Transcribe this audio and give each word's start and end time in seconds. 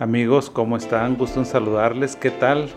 Amigos, 0.00 0.48
¿cómo 0.48 0.76
están? 0.76 1.16
Gusto 1.16 1.40
en 1.40 1.46
saludarles. 1.46 2.14
¿Qué 2.14 2.30
tal? 2.30 2.68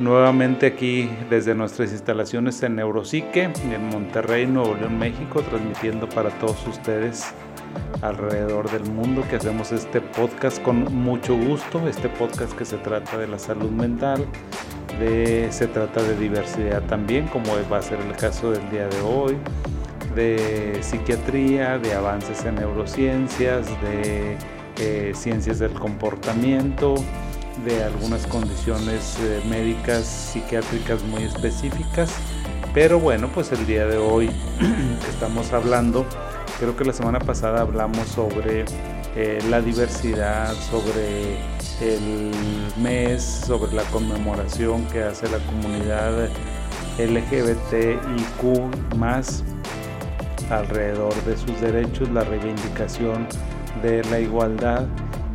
Nuevamente 0.00 0.66
aquí 0.66 1.08
desde 1.30 1.54
nuestras 1.54 1.92
instalaciones 1.92 2.60
en 2.64 2.74
Neuropsique, 2.74 3.44
en 3.44 3.88
Monterrey, 3.90 4.48
Nuevo 4.48 4.74
León, 4.74 4.98
México, 4.98 5.42
transmitiendo 5.42 6.08
para 6.08 6.30
todos 6.40 6.66
ustedes 6.66 7.32
alrededor 8.02 8.68
del 8.68 8.82
mundo 8.90 9.22
que 9.30 9.36
hacemos 9.36 9.70
este 9.70 10.00
podcast 10.00 10.60
con 10.60 10.92
mucho 10.92 11.36
gusto, 11.36 11.86
este 11.88 12.08
podcast 12.08 12.52
que 12.58 12.64
se 12.64 12.78
trata 12.78 13.16
de 13.16 13.28
la 13.28 13.38
salud 13.38 13.70
mental, 13.70 14.26
de, 14.98 15.46
se 15.52 15.68
trata 15.68 16.02
de 16.02 16.16
diversidad 16.16 16.82
también, 16.88 17.28
como 17.28 17.52
va 17.70 17.78
a 17.78 17.82
ser 17.82 18.00
el 18.00 18.16
caso 18.16 18.50
del 18.50 18.68
día 18.70 18.88
de 18.88 19.00
hoy, 19.02 19.36
de 20.16 20.78
psiquiatría, 20.80 21.78
de 21.78 21.94
avances 21.94 22.44
en 22.44 22.56
neurociencias, 22.56 23.68
de 23.82 24.36
ciencias 25.14 25.58
del 25.58 25.72
comportamiento, 25.72 26.94
de 27.64 27.84
algunas 27.84 28.26
condiciones 28.26 29.18
eh, 29.20 29.42
médicas 29.48 30.04
psiquiátricas 30.06 31.02
muy 31.04 31.24
específicas. 31.24 32.10
Pero 32.72 33.00
bueno, 33.00 33.28
pues 33.34 33.52
el 33.52 33.66
día 33.66 33.86
de 33.86 33.98
hoy 33.98 34.30
estamos 35.08 35.52
hablando, 35.52 36.06
creo 36.58 36.76
que 36.76 36.84
la 36.84 36.92
semana 36.92 37.18
pasada 37.18 37.62
hablamos 37.62 38.08
sobre 38.08 38.64
eh, 39.16 39.40
la 39.50 39.60
diversidad, 39.60 40.54
sobre 40.54 41.36
el 41.80 42.30
mes, 42.80 43.22
sobre 43.22 43.72
la 43.72 43.82
conmemoración 43.84 44.84
que 44.86 45.02
hace 45.02 45.28
la 45.28 45.38
comunidad 45.38 46.28
LGBTIQ 46.98 48.96
más 48.96 49.42
alrededor 50.50 51.14
de 51.24 51.36
sus 51.36 51.60
derechos, 51.60 52.10
la 52.10 52.22
reivindicación 52.24 53.26
de 53.82 54.02
la 54.04 54.20
igualdad. 54.20 54.86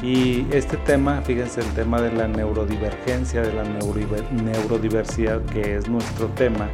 Y 0.01 0.45
este 0.51 0.77
tema, 0.77 1.21
fíjense, 1.21 1.61
el 1.61 1.69
tema 1.73 2.01
de 2.01 2.11
la 2.11 2.27
neurodivergencia, 2.27 3.41
de 3.41 3.53
la 3.53 3.63
neurodiversidad, 3.63 5.41
que 5.45 5.77
es 5.77 5.89
nuestro 5.89 6.27
tema 6.29 6.69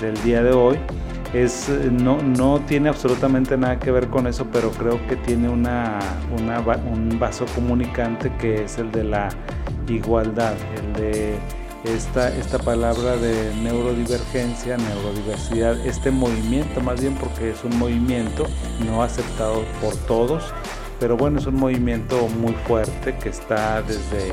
del 0.00 0.20
día 0.24 0.42
de 0.42 0.52
hoy, 0.52 0.78
es, 1.34 1.68
no, 1.90 2.22
no 2.22 2.60
tiene 2.60 2.88
absolutamente 2.88 3.56
nada 3.56 3.78
que 3.78 3.90
ver 3.90 4.08
con 4.08 4.26
eso, 4.26 4.46
pero 4.52 4.70
creo 4.70 5.04
que 5.06 5.16
tiene 5.16 5.48
una, 5.48 5.98
un 6.32 7.18
vaso 7.18 7.44
comunicante 7.54 8.32
que 8.38 8.64
es 8.64 8.78
el 8.78 8.90
de 8.92 9.04
la 9.04 9.28
igualdad, 9.88 10.54
el 10.76 10.92
de 10.94 11.38
esta, 11.84 12.34
esta 12.34 12.58
palabra 12.58 13.16
de 13.16 13.54
neurodivergencia, 13.62 14.76
neurodiversidad, 14.76 15.78
este 15.86 16.10
movimiento, 16.10 16.80
más 16.80 17.00
bien 17.00 17.14
porque 17.14 17.50
es 17.50 17.62
un 17.62 17.78
movimiento 17.78 18.46
no 18.86 19.02
aceptado 19.02 19.64
por 19.82 19.94
todos, 20.06 20.54
pero 21.04 21.18
bueno, 21.18 21.38
es 21.38 21.44
un 21.44 21.56
movimiento 21.56 22.28
muy 22.28 22.54
fuerte 22.66 23.14
que 23.22 23.28
está 23.28 23.82
desde 23.82 24.32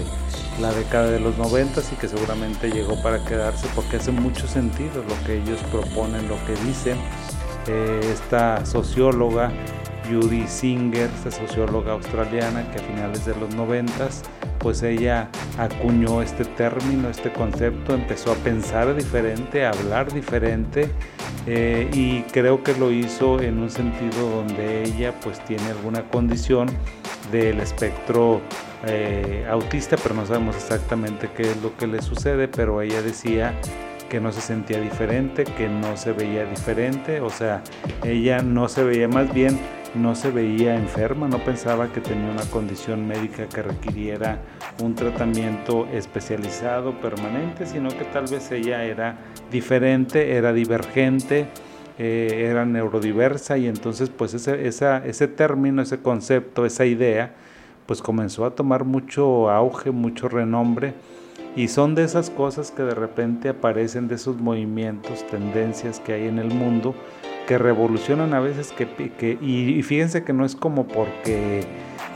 la 0.61 0.71
década 0.71 1.11
de 1.11 1.19
los 1.19 1.37
90 1.37 1.81
y 1.91 1.95
que 1.97 2.07
seguramente 2.07 2.71
llegó 2.71 2.95
para 3.03 3.21
quedarse 3.25 3.67
porque 3.75 3.97
hace 3.97 4.13
mucho 4.13 4.47
sentido 4.47 5.03
lo 5.03 5.27
que 5.27 5.41
ellos 5.41 5.59
proponen, 5.69 6.29
lo 6.29 6.37
que 6.45 6.53
dicen. 6.65 6.97
Eh, 7.67 7.99
esta 8.13 8.65
socióloga 8.65 9.51
Judy 10.09 10.47
Singer, 10.47 11.09
esta 11.13 11.31
socióloga 11.31 11.91
australiana 11.91 12.71
que 12.71 12.79
a 12.79 12.83
finales 12.83 13.25
de 13.25 13.35
los 13.35 13.53
90 13.53 14.07
pues 14.59 14.81
ella 14.81 15.27
acuñó 15.57 16.21
este 16.21 16.45
término, 16.45 17.09
este 17.09 17.33
concepto, 17.33 17.95
empezó 17.95 18.31
a 18.31 18.35
pensar 18.35 18.95
diferente, 18.95 19.65
a 19.65 19.71
hablar 19.71 20.13
diferente 20.13 20.89
eh, 21.47 21.89
y 21.93 22.21
creo 22.31 22.63
que 22.63 22.73
lo 22.75 22.91
hizo 22.91 23.41
en 23.41 23.59
un 23.59 23.69
sentido 23.69 24.29
donde 24.29 24.83
ella 24.83 25.13
pues 25.21 25.43
tiene 25.45 25.69
alguna 25.69 26.03
condición 26.09 26.67
del 27.31 27.59
espectro 27.59 28.41
eh, 28.85 29.45
autista, 29.49 29.95
pero 29.97 30.15
no 30.15 30.25
sabemos 30.25 30.55
exactamente 30.55 31.29
qué 31.35 31.43
es 31.43 31.61
lo 31.61 31.75
que 31.77 31.87
le 31.87 32.01
sucede, 32.01 32.47
pero 32.47 32.81
ella 32.81 33.01
decía 33.01 33.53
que 34.09 34.19
no 34.19 34.31
se 34.31 34.41
sentía 34.41 34.79
diferente, 34.81 35.45
que 35.45 35.69
no 35.69 35.95
se 35.95 36.11
veía 36.11 36.45
diferente, 36.45 37.21
o 37.21 37.29
sea, 37.29 37.63
ella 38.03 38.41
no 38.41 38.67
se 38.67 38.83
veía 38.83 39.07
más 39.07 39.33
bien 39.33 39.57
no 39.95 40.15
se 40.15 40.31
veía 40.31 40.75
enferma, 40.75 41.27
no 41.27 41.39
pensaba 41.39 41.91
que 41.91 41.99
tenía 41.99 42.31
una 42.31 42.45
condición 42.45 43.07
médica 43.07 43.47
que 43.47 43.61
requiriera 43.61 44.39
un 44.81 44.95
tratamiento 44.95 45.87
especializado, 45.87 46.99
permanente, 47.01 47.65
sino 47.65 47.89
que 47.89 48.05
tal 48.05 48.25
vez 48.27 48.51
ella 48.51 48.83
era 48.83 49.17
diferente, 49.51 50.35
era 50.37 50.53
divergente, 50.53 51.47
eh, 51.97 52.47
era 52.49 52.65
neurodiversa 52.65 53.57
y 53.57 53.67
entonces 53.67 54.09
pues 54.09 54.33
ese, 54.33 54.67
ese 54.67 55.27
término, 55.27 55.81
ese 55.81 55.99
concepto, 55.99 56.65
esa 56.65 56.85
idea, 56.85 57.33
pues 57.85 58.01
comenzó 58.01 58.45
a 58.45 58.55
tomar 58.55 58.85
mucho 58.85 59.49
auge, 59.49 59.91
mucho 59.91 60.29
renombre. 60.29 60.93
Y 61.53 61.67
son 61.67 61.95
de 61.95 62.05
esas 62.05 62.29
cosas 62.29 62.71
que 62.71 62.81
de 62.81 62.95
repente 62.95 63.49
aparecen, 63.49 64.07
de 64.07 64.15
esos 64.15 64.37
movimientos, 64.37 65.27
tendencias 65.27 65.99
que 65.99 66.13
hay 66.13 66.27
en 66.27 66.39
el 66.39 66.47
mundo, 66.47 66.95
que 67.47 67.57
revolucionan 67.57 68.33
a 68.33 68.39
veces 68.39 68.71
que, 68.71 68.87
que 68.87 69.37
y, 69.41 69.81
fíjense 69.83 70.23
que 70.23 70.33
no 70.33 70.45
es 70.45 70.55
como 70.55 70.87
porque 70.87 71.61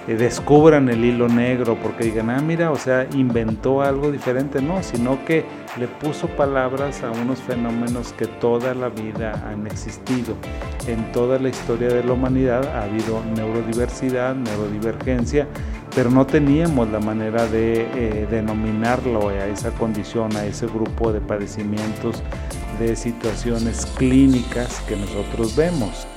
descubran 0.07 0.87
el 0.89 1.03
hilo 1.03 1.27
negro, 1.27 1.77
porque 1.81 2.05
digan, 2.05 2.29
ah, 2.29 2.39
mira, 2.39 2.71
o 2.71 2.75
sea, 2.75 3.07
inventó 3.13 3.81
algo 3.81 4.11
diferente, 4.11 4.61
no, 4.61 4.83
sino 4.83 5.25
que 5.25 5.45
le 5.79 5.87
puso 5.87 6.27
palabras 6.27 7.01
a 7.03 7.09
unos 7.11 7.39
fenómenos 7.39 8.13
que 8.13 8.27
toda 8.27 8.75
la 8.75 8.89
vida 8.89 9.33
han 9.49 9.65
existido. 9.65 10.35
En 10.87 11.11
toda 11.11 11.39
la 11.39 11.49
historia 11.49 11.87
de 11.87 12.03
la 12.03 12.13
humanidad 12.13 12.65
ha 12.75 12.83
habido 12.83 13.23
neurodiversidad, 13.35 14.35
neurodivergencia, 14.35 15.47
pero 15.95 16.11
no 16.11 16.25
teníamos 16.27 16.89
la 16.89 16.99
manera 16.99 17.47
de 17.47 17.87
eh, 17.95 18.27
denominarlo 18.29 19.29
a 19.29 19.47
esa 19.47 19.71
condición, 19.71 20.35
a 20.35 20.45
ese 20.45 20.67
grupo 20.67 21.11
de 21.11 21.21
padecimientos 21.21 22.21
de 22.79 22.95
situaciones 22.95 23.85
clínicas 23.97 24.81
que 24.87 24.95
nosotros 24.95 25.55
vemos. 25.55 26.07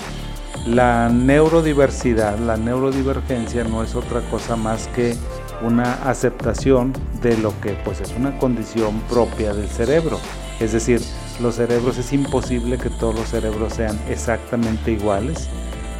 La 0.66 1.08
neurodiversidad, 1.08 2.38
la 2.38 2.56
neurodivergencia 2.56 3.64
no 3.64 3.82
es 3.82 3.94
otra 3.94 4.20
cosa 4.30 4.56
más 4.56 4.88
que 4.88 5.16
una 5.62 5.94
aceptación 6.08 6.92
de 7.22 7.36
lo 7.38 7.58
que 7.60 7.72
pues 7.84 8.00
es 8.00 8.12
una 8.16 8.38
condición 8.38 9.00
propia 9.08 9.54
del 9.54 9.68
cerebro. 9.68 10.18
Es 10.60 10.72
decir, 10.72 11.00
los 11.40 11.56
cerebros 11.56 11.98
es 11.98 12.12
imposible 12.12 12.78
que 12.78 12.90
todos 12.90 13.14
los 13.14 13.28
cerebros 13.28 13.74
sean 13.74 13.98
exactamente 14.08 14.92
iguales, 14.92 15.48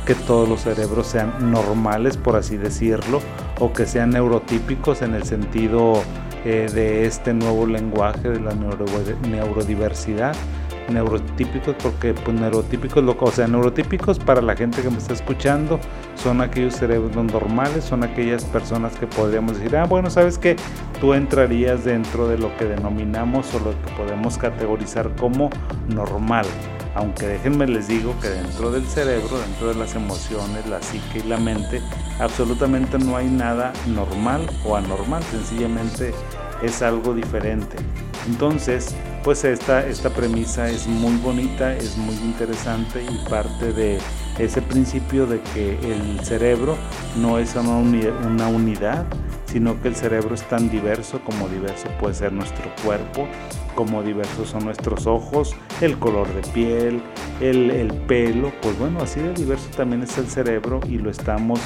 que 0.05 0.15
todos 0.15 0.49
los 0.49 0.63
cerebros 0.63 1.07
sean 1.07 1.51
normales, 1.53 2.17
por 2.17 2.37
así 2.37 2.57
decirlo, 2.57 3.21
o 3.61 3.73
que 3.73 3.87
sean 3.87 4.11
neurotípicos 4.11 5.03
en 5.03 5.15
el 5.15 5.25
sentido 5.25 6.03
eh, 6.51 6.67
de 6.73 7.05
este 7.05 7.35
nuevo 7.35 7.67
lenguaje 7.67 8.27
de 8.27 8.41
la 8.41 8.55
neurodiversidad 8.55 10.35
neurotípicos 10.91 11.77
porque 11.83 12.15
pues 12.15 12.41
neurotípicos 12.41 13.05
o 13.21 13.31
sea 13.31 13.47
neurotípicos 13.47 14.19
para 14.19 14.41
la 14.41 14.57
gente 14.57 14.81
que 14.81 14.89
me 14.89 14.97
está 14.97 15.13
escuchando 15.13 15.79
son 16.15 16.41
aquellos 16.41 16.75
cerebros 16.75 17.15
normales 17.15 17.85
son 17.85 18.03
aquellas 18.03 18.47
personas 18.47 18.97
que 18.97 19.07
podríamos 19.07 19.59
decir 19.59 19.77
ah 19.77 19.85
bueno 19.85 20.09
sabes 20.09 20.39
que 20.39 20.57
tú 21.03 21.13
entrarías 21.13 21.85
dentro 21.85 22.27
de 22.27 22.39
lo 22.39 22.57
que 22.57 22.65
denominamos 22.65 23.55
o 23.55 23.59
lo 23.59 23.73
que 23.73 23.93
podemos 23.95 24.39
categorizar 24.39 25.15
como 25.17 25.51
normal 25.89 26.47
aunque 26.95 27.27
déjenme 27.27 27.67
les 27.67 27.89
digo 27.89 28.15
que 28.21 28.29
dentro 28.29 28.71
del 28.71 28.87
cerebro 28.87 29.39
dentro 29.39 29.69
de 29.69 29.75
las 29.75 29.95
emociones 29.95 30.67
la 30.67 30.83
psique 30.83 31.21
y 31.25 31.29
la 31.29 31.37
mente 31.37 31.81
absolutamente 32.19 32.99
no 32.99 33.17
hay 33.17 33.29
nada 33.29 33.73
normal 33.87 34.47
o 34.65 34.77
anormal. 34.77 35.23
Sencillamente 35.25 36.13
es 36.63 36.83
algo 36.83 37.15
diferente. 37.15 37.77
Entonces 38.27 38.95
pues 39.29 39.45
esta, 39.45 39.87
esta 39.87 40.11
premisa 40.11 40.71
es 40.71 40.87
muy 40.87 41.17
bonita, 41.17 41.75
es 41.75 41.97
muy 41.97 42.15
interesante 42.15 43.05
y 43.05 43.29
parte 43.29 43.73
de 43.73 43.99
ese 44.39 44.63
principio 44.63 45.27
de 45.27 45.41
que 45.55 45.79
el 45.83 46.25
cerebro 46.25 46.77
no 47.17 47.39
es 47.39 47.55
una 47.57 48.49
unidad, 48.49 49.05
sino 49.49 49.81
que 49.83 49.89
el 49.89 49.97
cerebro 49.97 50.35
es 50.35 50.43
tan 50.45 50.71
diverso 50.71 51.21
como 51.25 51.49
diverso 51.49 51.89
puede 51.99 52.15
ser 52.15 52.33
nuestro 52.33 52.65
cuerpo, 52.85 53.27
como 53.75 54.03
diversos 54.03 54.51
son 54.51 54.65
nuestros 54.65 55.07
ojos, 55.07 55.57
el 55.81 55.99
color 55.99 56.29
de 56.35 56.43
piel, 56.53 57.03
el, 57.41 57.71
el 57.71 57.93
pelo, 57.93 58.53
pues 58.63 58.79
bueno, 58.79 59.01
así 59.03 59.21
de 59.21 59.33
diverso 59.35 59.69
también 59.77 60.03
es 60.03 60.17
el 60.19 60.29
cerebro 60.29 60.81
y 60.89 60.99
lo 60.99 61.11
estamos 61.11 61.61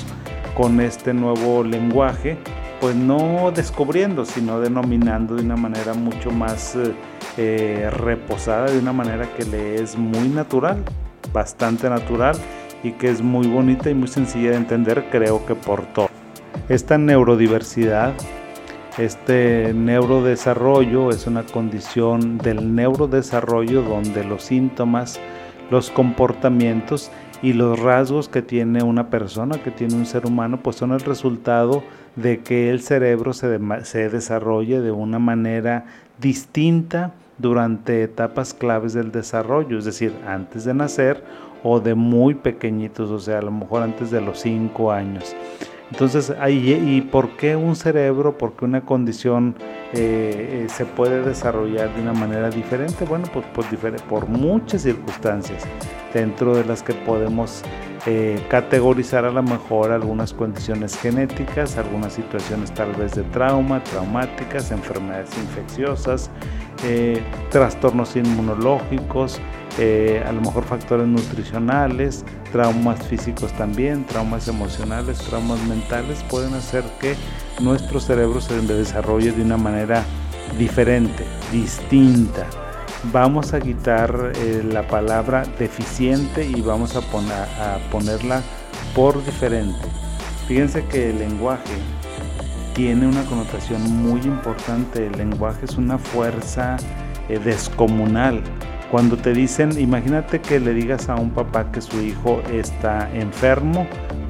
con 0.56 0.80
este 0.80 1.12
nuevo 1.14 1.64
lenguaje, 1.64 2.38
pues 2.80 2.94
no 2.94 3.52
descubriendo, 3.54 4.24
sino 4.24 4.60
denominando 4.60 5.34
de 5.36 5.42
una 5.42 5.56
manera 5.56 5.94
mucho 5.94 6.30
más... 6.30 6.76
Eh, 6.76 6.94
eh, 7.38 7.88
reposada 7.90 8.70
de 8.70 8.78
una 8.78 8.92
manera 8.92 9.26
que 9.34 9.46
le 9.46 9.82
es 9.82 9.96
muy 9.96 10.28
natural, 10.28 10.84
bastante 11.32 11.88
natural 11.88 12.36
y 12.82 12.92
que 12.92 13.08
es 13.08 13.22
muy 13.22 13.46
bonita 13.46 13.88
y 13.88 13.94
muy 13.94 14.08
sencilla 14.08 14.50
de 14.50 14.56
entender, 14.56 15.06
creo 15.10 15.46
que 15.46 15.54
por 15.54 15.82
todo. 15.94 16.11
Esta 16.72 16.96
neurodiversidad, 16.96 18.14
este 18.96 19.74
neurodesarrollo 19.74 21.10
es 21.10 21.26
una 21.26 21.42
condición 21.42 22.38
del 22.38 22.74
neurodesarrollo 22.74 23.82
donde 23.82 24.24
los 24.24 24.44
síntomas, 24.44 25.20
los 25.70 25.90
comportamientos 25.90 27.10
y 27.42 27.52
los 27.52 27.78
rasgos 27.78 28.30
que 28.30 28.40
tiene 28.40 28.82
una 28.82 29.10
persona, 29.10 29.62
que 29.62 29.70
tiene 29.70 29.96
un 29.96 30.06
ser 30.06 30.24
humano, 30.24 30.60
pues 30.62 30.76
son 30.76 30.92
el 30.92 31.00
resultado 31.00 31.82
de 32.16 32.40
que 32.40 32.70
el 32.70 32.80
cerebro 32.80 33.34
se, 33.34 33.48
desarrolle 34.08 34.80
de 34.80 34.92
una 34.92 35.18
manera 35.18 35.84
distinta 36.22 37.12
durante 37.36 38.02
etapas 38.02 38.54
claves 38.54 38.94
del 38.94 39.12
desarrollo, 39.12 39.76
es 39.76 39.84
decir, 39.84 40.14
antes 40.26 40.64
de 40.64 40.72
nacer 40.72 41.22
o 41.62 41.80
de 41.80 41.94
muy 41.94 42.34
pequeñitos, 42.34 43.10
o 43.10 43.18
sea, 43.18 43.40
a 43.40 43.42
lo 43.42 43.50
mejor 43.50 43.82
antes 43.82 44.10
de 44.10 44.22
los 44.22 44.40
5 44.40 44.90
años. 44.90 45.36
Entonces, 45.92 46.32
¿y 46.48 47.02
por 47.02 47.36
qué 47.36 47.54
un 47.54 47.76
cerebro, 47.76 48.38
por 48.38 48.54
qué 48.54 48.64
una 48.64 48.80
condición 48.80 49.54
eh, 49.92 50.64
eh, 50.64 50.66
se 50.70 50.86
puede 50.86 51.20
desarrollar 51.20 51.94
de 51.94 52.00
una 52.00 52.14
manera 52.14 52.48
diferente? 52.48 53.04
Bueno, 53.04 53.26
pues 53.30 53.44
por, 53.48 53.66
por 54.08 54.26
muchas 54.26 54.80
circunstancias, 54.84 55.64
dentro 56.14 56.56
de 56.56 56.64
las 56.64 56.82
que 56.82 56.94
podemos 56.94 57.62
eh, 58.06 58.42
categorizar 58.48 59.26
a 59.26 59.30
lo 59.30 59.42
mejor 59.42 59.90
algunas 59.90 60.32
condiciones 60.32 60.96
genéticas, 60.96 61.76
algunas 61.76 62.14
situaciones 62.14 62.72
tal 62.72 62.94
vez 62.94 63.12
de 63.12 63.24
trauma, 63.24 63.84
traumáticas, 63.84 64.70
enfermedades 64.70 65.36
infecciosas, 65.36 66.30
eh, 66.86 67.20
trastornos 67.50 68.16
inmunológicos, 68.16 69.38
a 69.78 70.32
lo 70.32 70.40
mejor 70.40 70.64
factores 70.64 71.06
nutricionales, 71.06 72.24
traumas 72.52 73.04
físicos 73.06 73.52
también, 73.52 74.04
traumas 74.04 74.46
emocionales, 74.46 75.18
traumas 75.18 75.60
mentales, 75.62 76.22
pueden 76.30 76.54
hacer 76.54 76.84
que 77.00 77.16
nuestro 77.60 77.98
cerebro 77.98 78.40
se 78.40 78.60
desarrolle 78.60 79.32
de 79.32 79.42
una 79.42 79.56
manera 79.56 80.04
diferente, 80.58 81.24
distinta 81.50 82.46
vamos 83.10 83.52
a 83.52 83.60
quitar 83.60 84.32
eh, 84.36 84.62
la 84.64 84.86
palabra 84.86 85.44
deficiente 85.58 86.46
y 86.46 86.60
vamos 86.60 86.94
a, 86.94 87.00
poner, 87.00 87.32
a 87.32 87.78
ponerla 87.90 88.42
por 88.94 89.24
diferente. 89.24 89.88
Fíjense 90.46 90.84
que 90.84 91.10
el 91.10 91.18
lenguaje 91.18 91.74
tiene 92.74 93.06
una 93.06 93.24
connotación 93.24 93.82
muy 93.90 94.20
importante. 94.22 95.06
El 95.06 95.12
lenguaje 95.12 95.64
es 95.64 95.76
una 95.76 95.98
fuerza 95.98 96.76
eh, 97.28 97.38
descomunal. 97.38 98.42
Cuando 98.92 99.16
te 99.16 99.32
dicen, 99.32 99.80
imagínate 99.80 100.42
que 100.42 100.60
le 100.60 100.74
digas 100.74 101.08
a 101.08 101.14
un 101.14 101.30
papá 101.30 101.72
que 101.72 101.80
su 101.80 102.02
hijo 102.02 102.42
está 102.52 103.10
enfermo, 103.14 103.86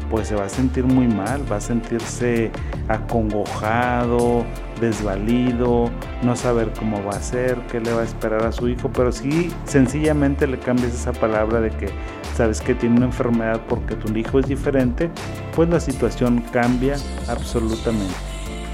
pues 0.09 0.29
se 0.29 0.37
va 0.37 0.45
a 0.45 0.49
sentir 0.49 0.85
muy 0.85 1.09
mal, 1.09 1.43
va 1.51 1.57
a 1.57 1.61
sentirse 1.61 2.53
acongojado, 2.87 4.47
desvalido, 4.81 5.91
no 6.23 6.37
saber 6.37 6.71
cómo 6.79 7.03
va 7.03 7.17
a 7.17 7.21
ser, 7.21 7.59
qué 7.73 7.81
le 7.81 7.93
va 7.93 8.03
a 8.03 8.05
esperar 8.05 8.47
a 8.47 8.53
su 8.53 8.69
hijo, 8.69 8.89
pero 8.95 9.11
si 9.11 9.51
sencillamente 9.65 10.47
le 10.47 10.61
cambias 10.61 10.95
esa 10.95 11.13
palabra 11.13 11.61
de 11.61 11.71
que 11.71 11.89
sabes 12.37 12.61
que 12.61 12.77
tiene 12.77 12.99
una 12.99 13.07
enfermedad 13.07 13.61
porque 13.69 13.97
tu 13.97 14.17
hijo 14.17 14.39
es 14.39 14.47
diferente, 14.47 15.11
pues 15.57 15.69
la 15.71 15.81
situación 15.81 16.41
cambia 16.53 16.95
absolutamente. 17.29 18.32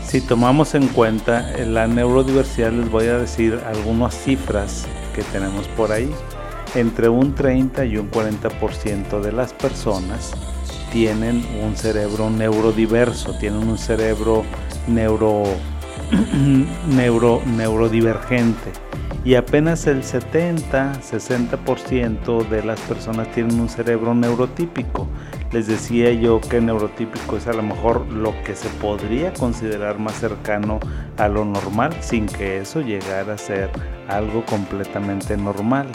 Si 0.08 0.20
tomamos 0.22 0.74
en 0.74 0.88
cuenta 0.88 1.52
la 1.66 1.86
neurodiversidad, 1.86 2.72
les 2.72 2.90
voy 2.90 3.08
a 3.08 3.18
decir 3.18 3.60
algunas 3.66 4.14
cifras 4.14 4.86
que 5.14 5.22
tenemos 5.22 5.68
por 5.68 5.92
ahí. 5.92 6.10
Entre 6.74 7.10
un 7.10 7.34
30 7.34 7.84
y 7.84 7.98
un 7.98 8.10
40% 8.10 9.20
de 9.20 9.32
las 9.32 9.52
personas 9.52 10.32
tienen 10.90 11.44
un 11.62 11.76
cerebro 11.76 12.30
neurodiverso, 12.30 13.36
tienen 13.38 13.68
un 13.68 13.76
cerebro 13.76 14.46
neuro, 14.86 15.42
neuro, 16.88 17.42
neurodivergente 17.44 18.72
y 19.26 19.34
apenas 19.34 19.86
el 19.86 20.04
70-60% 20.04 22.48
de 22.48 22.64
las 22.64 22.80
personas 22.80 23.30
tienen 23.32 23.60
un 23.60 23.68
cerebro 23.68 24.14
neurotípico. 24.14 25.06
Les 25.52 25.66
decía 25.66 26.12
yo 26.12 26.40
que 26.40 26.60
neurotípico 26.60 27.36
es 27.36 27.46
a 27.46 27.52
lo 27.52 27.62
mejor 27.62 28.06
lo 28.12 28.34
que 28.44 28.54
se 28.54 28.68
podría 28.80 29.32
considerar 29.32 29.98
más 29.98 30.14
cercano 30.14 30.78
a 31.16 31.28
lo 31.28 31.44
normal 31.44 31.94
sin 32.00 32.26
que 32.26 32.58
eso 32.58 32.80
llegara 32.80 33.34
a 33.34 33.38
ser 33.38 33.70
algo 34.08 34.44
completamente 34.44 35.36
normal. 35.36 35.86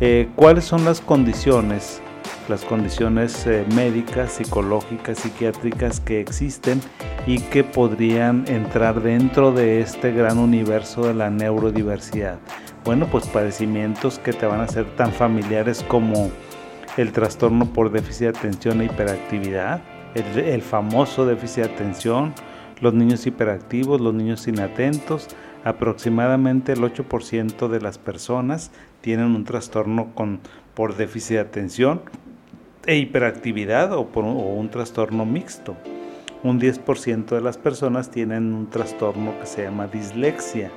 Eh, 0.00 0.28
¿Cuáles 0.36 0.64
son 0.64 0.84
las 0.84 1.00
condiciones 1.00 2.00
las 2.48 2.64
condiciones 2.64 3.46
eh, 3.46 3.64
médicas, 3.74 4.32
psicológicas, 4.32 5.18
psiquiátricas 5.18 6.00
que 6.00 6.20
existen 6.20 6.80
y 7.26 7.40
que 7.40 7.64
podrían 7.64 8.44
entrar 8.46 9.02
dentro 9.02 9.52
de 9.52 9.80
este 9.80 10.12
gran 10.12 10.38
universo 10.38 11.06
de 11.06 11.14
la 11.14 11.30
neurodiversidad. 11.30 12.38
Bueno, 12.84 13.08
pues 13.10 13.26
padecimientos 13.26 14.18
que 14.18 14.32
te 14.32 14.46
van 14.46 14.60
a 14.60 14.68
ser 14.68 14.84
tan 14.96 15.12
familiares 15.12 15.84
como 15.88 16.30
el 16.96 17.12
trastorno 17.12 17.66
por 17.66 17.90
déficit 17.90 18.22
de 18.22 18.38
atención 18.38 18.80
e 18.80 18.86
hiperactividad, 18.86 19.82
el, 20.14 20.62
famoso 20.62 21.26
déficit 21.26 21.64
de 21.64 21.74
atención, 21.74 22.32
los 22.80 22.94
niños 22.94 23.26
hiperactivos, 23.26 24.00
los 24.00 24.14
niños 24.14 24.48
inatentos, 24.48 25.28
aproximadamente 25.64 26.72
el 26.72 26.80
8% 26.80 27.68
de 27.68 27.80
las 27.80 27.98
personas 27.98 28.70
tienen 29.02 29.34
un 29.34 29.44
trastorno 29.44 30.14
con, 30.14 30.40
por 30.74 30.96
déficit 30.96 31.34
de 31.34 31.40
atención 31.40 32.00
e 32.86 32.96
hiperactividad 32.96 33.92
o, 33.92 34.06
por 34.06 34.24
un, 34.24 34.70
trastorno 34.70 35.26
mixto. 35.26 35.76
Un 36.42 36.60
10% 36.60 37.26
de 37.26 37.40
las 37.40 37.58
personas 37.58 38.10
tienen 38.10 38.54
un 38.54 38.70
trastorno 38.70 39.38
que 39.40 39.46
se 39.46 39.64
llama 39.64 39.88
dislexia. 39.88 40.70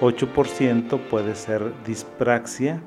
8% 0.00 0.98
puede 1.10 1.34
ser 1.34 1.72
dispraxia, 1.84 2.80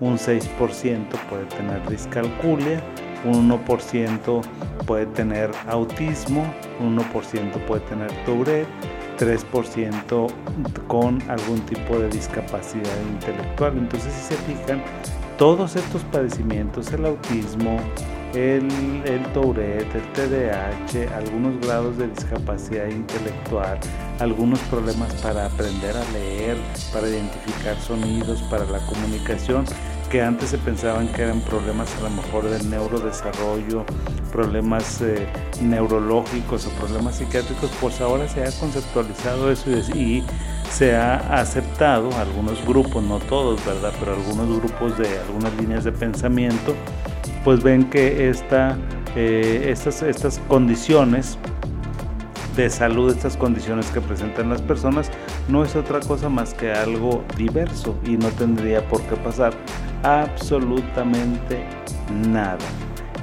un 0.00 0.16
6% 0.16 1.06
puede 1.28 1.44
tener 1.46 1.88
discalculia, 1.88 2.82
un 3.24 3.50
1% 3.50 4.42
puede 4.86 5.06
tener 5.06 5.50
autismo, 5.68 6.44
un 6.80 6.98
1% 6.98 7.66
puede 7.66 7.80
tener 7.82 8.10
Tourette, 8.24 8.68
3% 9.18 10.28
con 10.86 11.20
algún 11.28 11.60
tipo 11.66 11.98
de 11.98 12.08
discapacidad 12.08 13.00
intelectual. 13.12 13.76
Entonces, 13.76 14.12
si 14.12 14.34
se 14.34 14.36
fijan, 14.42 14.82
todos 15.36 15.76
estos 15.76 16.02
padecimientos, 16.04 16.92
el 16.92 17.04
autismo, 17.04 17.78
el, 18.38 19.02
el 19.04 19.22
Tourette, 19.32 19.94
el 19.94 20.12
TDAH, 20.12 21.16
algunos 21.16 21.60
grados 21.60 21.98
de 21.98 22.08
discapacidad 22.08 22.86
intelectual, 22.86 23.78
algunos 24.20 24.60
problemas 24.70 25.12
para 25.14 25.46
aprender 25.46 25.96
a 25.96 26.04
leer, 26.12 26.56
para 26.92 27.08
identificar 27.08 27.76
sonidos, 27.80 28.40
para 28.42 28.64
la 28.66 28.78
comunicación, 28.86 29.64
que 30.08 30.22
antes 30.22 30.50
se 30.50 30.58
pensaban 30.58 31.08
que 31.08 31.22
eran 31.22 31.40
problemas 31.40 31.94
a 31.96 32.02
lo 32.02 32.10
mejor 32.10 32.48
del 32.48 32.70
neurodesarrollo, 32.70 33.84
problemas 34.30 35.02
eh, 35.02 35.26
neurológicos 35.60 36.66
o 36.66 36.70
problemas 36.70 37.16
psiquiátricos, 37.16 37.70
pues 37.80 38.00
ahora 38.00 38.28
se 38.28 38.42
ha 38.44 38.50
conceptualizado 38.60 39.50
eso 39.50 39.70
y, 39.70 40.24
se 40.70 40.94
ha 40.94 41.16
aceptado 41.40 42.10
algunos 42.18 42.64
grupos, 42.66 43.02
no 43.02 43.18
todos, 43.20 43.64
¿verdad? 43.64 43.90
Pero 43.98 44.12
algunos 44.12 44.58
grupos 44.58 44.98
de 44.98 45.18
algunas 45.20 45.54
líneas 45.54 45.84
de 45.84 45.92
pensamiento 45.92 46.74
pues 47.44 47.62
ven 47.62 47.84
que 47.90 48.30
eh, 49.16 49.70
estas, 49.70 50.02
estas 50.02 50.38
condiciones 50.48 51.38
de 52.56 52.68
salud, 52.68 53.10
estas 53.10 53.36
condiciones 53.36 53.86
que 53.90 54.00
presentan 54.00 54.50
las 54.50 54.60
personas, 54.60 55.10
no 55.48 55.64
es 55.64 55.76
otra 55.76 56.00
cosa 56.00 56.28
más 56.28 56.54
que 56.54 56.72
algo 56.72 57.24
diverso 57.36 57.96
y 58.04 58.16
no 58.16 58.28
tendría 58.30 58.86
por 58.88 59.00
qué 59.02 59.16
pasar 59.16 59.52
absolutamente 60.02 61.64
nada. 62.28 62.58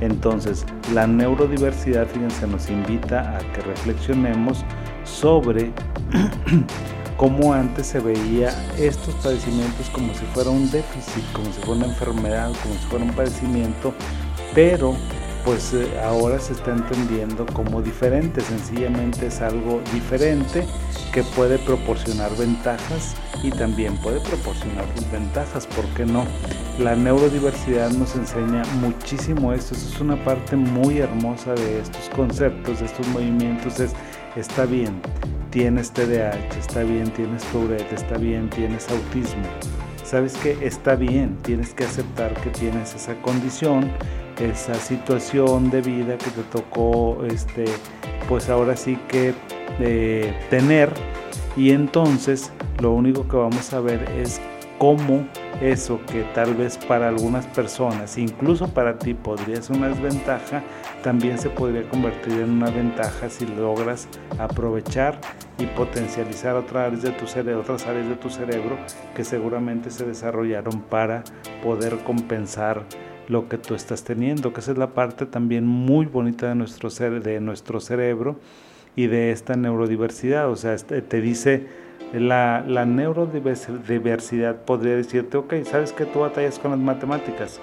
Entonces, 0.01 0.65
la 0.93 1.07
neurodiversidad, 1.07 2.07
fíjense, 2.07 2.47
nos 2.47 2.69
invita 2.69 3.37
a 3.37 3.39
que 3.53 3.61
reflexionemos 3.61 4.65
sobre 5.03 5.71
cómo 7.17 7.53
antes 7.53 7.87
se 7.87 7.99
veía 7.99 8.53
estos 8.77 9.13
padecimientos 9.15 9.89
como 9.91 10.13
si 10.13 10.25
fuera 10.33 10.49
un 10.49 10.69
déficit, 10.69 11.23
como 11.33 11.45
si 11.47 11.59
fuera 11.61 11.85
una 11.85 11.85
enfermedad, 11.85 12.51
como 12.61 12.75
si 12.75 12.85
fuera 12.87 13.05
un 13.05 13.13
padecimiento, 13.13 13.93
pero 14.53 14.95
pues 15.45 15.73
eh, 15.73 15.87
ahora 16.03 16.39
se 16.39 16.53
está 16.53 16.71
entendiendo 16.71 17.45
como 17.45 17.81
diferente, 17.81 18.41
sencillamente 18.41 19.27
es 19.27 19.41
algo 19.41 19.79
diferente 19.93 20.65
que 21.13 21.21
puede 21.21 21.59
proporcionar 21.59 22.35
ventajas 22.35 23.15
y 23.43 23.51
también 23.51 23.95
puede 23.97 24.19
proporcionar 24.21 24.85
desventajas, 24.95 25.67
¿por 25.67 25.85
qué 25.89 26.05
no? 26.05 26.25
La 26.79 26.95
neurodiversidad 26.95 27.91
nos 27.91 28.15
enseña 28.15 28.63
muchísimo 28.81 29.53
esto, 29.53 29.75
es 29.75 29.99
una 30.01 30.21
parte 30.25 30.55
muy 30.55 30.97
hermosa 30.97 31.53
de 31.53 31.79
estos 31.79 32.09
conceptos, 32.09 32.79
de 32.79 32.87
estos 32.87 33.07
movimientos, 33.09 33.79
es, 33.79 33.93
está 34.35 34.65
bien, 34.65 34.99
tienes 35.55 35.89
TDAH, 35.91 36.59
está 36.59 36.83
bien, 36.83 37.09
tienes 37.11 37.41
Tourette, 37.45 37.93
está 37.93 38.17
bien, 38.17 38.49
tienes 38.49 38.89
autismo. 38.89 39.41
Sabes 40.03 40.33
que 40.35 40.57
está 40.61 40.95
bien, 40.95 41.37
tienes 41.43 41.73
que 41.73 41.85
aceptar 41.85 42.33
que 42.41 42.49
tienes 42.49 42.93
esa 42.93 43.15
condición, 43.21 43.89
esa 44.37 44.73
situación 44.73 45.69
de 45.69 45.79
vida 45.79 46.17
que 46.17 46.29
te 46.31 46.43
tocó, 46.51 47.23
este, 47.25 47.63
pues 48.27 48.49
ahora 48.49 48.75
sí 48.75 48.99
que 49.07 49.33
eh, 49.79 50.33
tener. 50.49 50.91
Y 51.55 51.71
entonces 51.71 52.51
lo 52.81 52.91
único 52.91 53.25
que 53.25 53.37
vamos 53.37 53.71
a 53.71 53.79
ver 53.79 54.03
es 54.11 54.41
cómo 54.77 55.25
eso 55.61 56.01
que 56.11 56.23
tal 56.33 56.53
vez 56.55 56.77
para 56.77 57.07
algunas 57.07 57.47
personas, 57.47 58.17
incluso 58.17 58.67
para 58.67 58.99
ti 58.99 59.13
podría 59.13 59.61
ser 59.61 59.77
una 59.77 59.87
desventaja, 59.87 60.63
también 61.05 61.37
se 61.37 61.51
podría 61.51 61.87
convertir 61.87 62.33
en 62.33 62.49
una 62.49 62.71
ventaja 62.71 63.29
si 63.29 63.45
logras 63.45 64.07
aprovechar 64.39 65.21
y 65.59 65.67
potencializar 65.67 66.55
otras 66.55 66.87
áreas 66.87 67.03
de 67.03 67.11
tu 67.11 67.27
cerebro, 67.27 67.61
otras 67.61 67.85
áreas 67.85 68.09
de 68.09 68.15
tu 68.15 68.31
cerebro 68.31 68.75
que 69.15 69.23
seguramente 69.23 69.91
se 69.91 70.03
desarrollaron 70.03 70.81
para 70.81 71.23
poder 71.63 71.99
compensar 71.99 72.85
lo 73.27 73.47
que 73.47 73.59
tú 73.59 73.75
estás 73.75 74.03
teniendo, 74.03 74.51
que 74.51 74.61
esa 74.61 74.71
es 74.71 74.79
la 74.79 74.95
parte 74.95 75.27
también 75.27 75.67
muy 75.67 76.07
bonita 76.07 76.49
de 76.49 76.55
nuestro, 76.55 76.89
de 76.89 77.39
nuestro 77.39 77.79
cerebro 77.79 78.39
y 78.95 79.05
de 79.05 79.31
esta 79.31 79.55
neurodiversidad. 79.55 80.49
O 80.49 80.55
sea, 80.55 80.73
este, 80.73 81.03
te 81.03 81.21
dice 81.21 81.67
la, 82.13 82.65
la 82.67 82.87
neurodiversidad, 82.87 84.55
podría 84.65 84.95
decirte, 84.95 85.37
ok, 85.37 85.53
sabes 85.65 85.91
que 85.91 86.05
tú 86.05 86.21
batallas 86.21 86.57
con 86.57 86.71
las 86.71 86.79
matemáticas, 86.79 87.61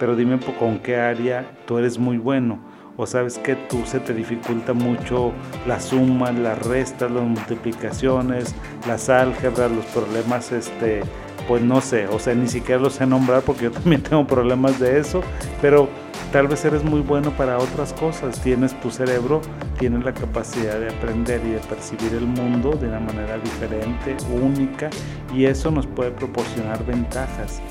pero 0.00 0.16
dime 0.16 0.40
con 0.58 0.78
qué 0.78 0.96
área 0.96 1.50
tú 1.66 1.76
eres 1.76 1.98
muy 1.98 2.16
bueno. 2.16 2.77
O 3.00 3.06
sabes 3.06 3.38
que 3.38 3.54
tú 3.54 3.86
se 3.86 4.00
te 4.00 4.12
dificulta 4.12 4.72
mucho 4.72 5.32
las 5.68 5.84
sumas, 5.84 6.34
las 6.34 6.58
restas, 6.58 7.08
las 7.12 7.22
multiplicaciones, 7.22 8.56
las 8.88 9.08
álgebras, 9.08 9.70
los 9.70 9.84
problemas 9.86 10.50
este, 10.50 11.02
pues 11.46 11.62
no 11.62 11.80
sé, 11.80 12.08
o 12.08 12.18
sea, 12.18 12.34
ni 12.34 12.48
siquiera 12.48 12.80
lo 12.80 12.90
sé 12.90 13.06
nombrar 13.06 13.42
porque 13.42 13.66
yo 13.66 13.70
también 13.70 14.02
tengo 14.08 14.26
problemas 14.26 14.80
de 14.80 14.98
eso, 14.98 15.22
pero 15.62 15.88
tal 16.32 16.48
vez 16.48 16.64
eres 16.64 16.82
muy 16.82 17.00
bueno 17.00 17.30
para 17.36 17.58
otras 17.58 17.92
cosas, 17.92 18.40
tienes 18.40 18.78
tu 18.80 18.90
cerebro, 18.90 19.42
tienes 19.78 20.04
la 20.04 20.12
capacidad 20.12 20.80
de 20.80 20.88
aprender 20.88 21.40
y 21.46 21.50
de 21.50 21.60
percibir 21.60 22.12
el 22.14 22.26
mundo 22.26 22.72
de 22.72 22.88
una 22.88 22.98
manera 22.98 23.38
diferente, 23.38 24.16
única, 24.42 24.90
y 25.32 25.44
eso 25.44 25.70
nos 25.70 25.86
puede 25.86 26.10
proporcionar 26.10 26.84
ventajas. 26.84 27.62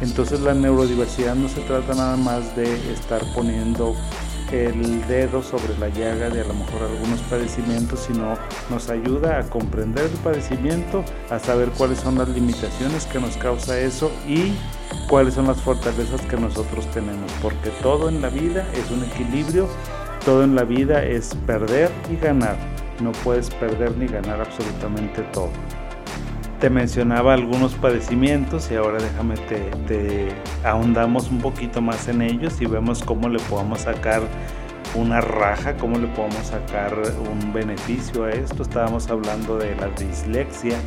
Entonces 0.00 0.40
la 0.42 0.54
neurodiversidad 0.54 1.34
no 1.34 1.48
se 1.48 1.60
trata 1.62 1.92
nada 1.94 2.16
más 2.16 2.54
de 2.54 2.72
estar 2.92 3.22
poniendo 3.34 3.96
el 4.52 5.06
dedo 5.06 5.42
sobre 5.42 5.76
la 5.78 5.88
llaga 5.88 6.30
de 6.30 6.40
a 6.40 6.44
lo 6.44 6.54
mejor 6.54 6.82
algunos 6.82 7.20
padecimientos, 7.22 8.00
sino 8.00 8.36
nos 8.70 8.88
ayuda 8.90 9.38
a 9.38 9.42
comprender 9.44 10.04
el 10.04 10.18
padecimiento, 10.18 11.04
a 11.30 11.38
saber 11.38 11.70
cuáles 11.70 11.98
son 11.98 12.18
las 12.18 12.28
limitaciones 12.28 13.06
que 13.06 13.20
nos 13.20 13.36
causa 13.36 13.78
eso 13.78 14.10
y 14.26 14.54
cuáles 15.08 15.34
son 15.34 15.46
las 15.46 15.60
fortalezas 15.60 16.20
que 16.22 16.36
nosotros 16.36 16.86
tenemos, 16.92 17.30
porque 17.42 17.70
todo 17.82 18.08
en 18.08 18.22
la 18.22 18.28
vida 18.28 18.66
es 18.74 18.90
un 18.90 19.04
equilibrio, 19.04 19.68
todo 20.24 20.44
en 20.44 20.54
la 20.54 20.64
vida 20.64 21.04
es 21.04 21.34
perder 21.46 21.90
y 22.10 22.16
ganar, 22.16 22.56
no 23.00 23.12
puedes 23.12 23.50
perder 23.50 23.96
ni 23.96 24.06
ganar 24.06 24.40
absolutamente 24.40 25.22
todo. 25.32 25.50
Te 26.60 26.70
mencionaba 26.70 27.34
algunos 27.34 27.74
padecimientos 27.74 28.70
y 28.70 28.76
ahora 28.76 28.98
déjame 28.98 29.36
te, 29.36 30.28
ahondamos 30.64 31.30
un 31.30 31.40
poquito 31.40 31.82
más 31.82 32.08
en 32.08 32.22
ellos 32.22 32.60
y 32.62 32.66
vemos 32.66 33.02
cómo 33.02 33.28
le 33.28 33.38
podemos 33.40 33.80
sacar 33.80 34.22
una 34.94 35.20
raja, 35.20 35.76
cómo 35.76 35.98
le 35.98 36.06
podemos 36.08 36.46
sacar 36.46 36.94
un 37.30 37.52
beneficio 37.52 38.24
a 38.24 38.30
esto. 38.30 38.62
Estábamos 38.62 39.10
hablando 39.10 39.58
de 39.58 39.76
la 39.76 39.88
dislexia, 39.88 40.78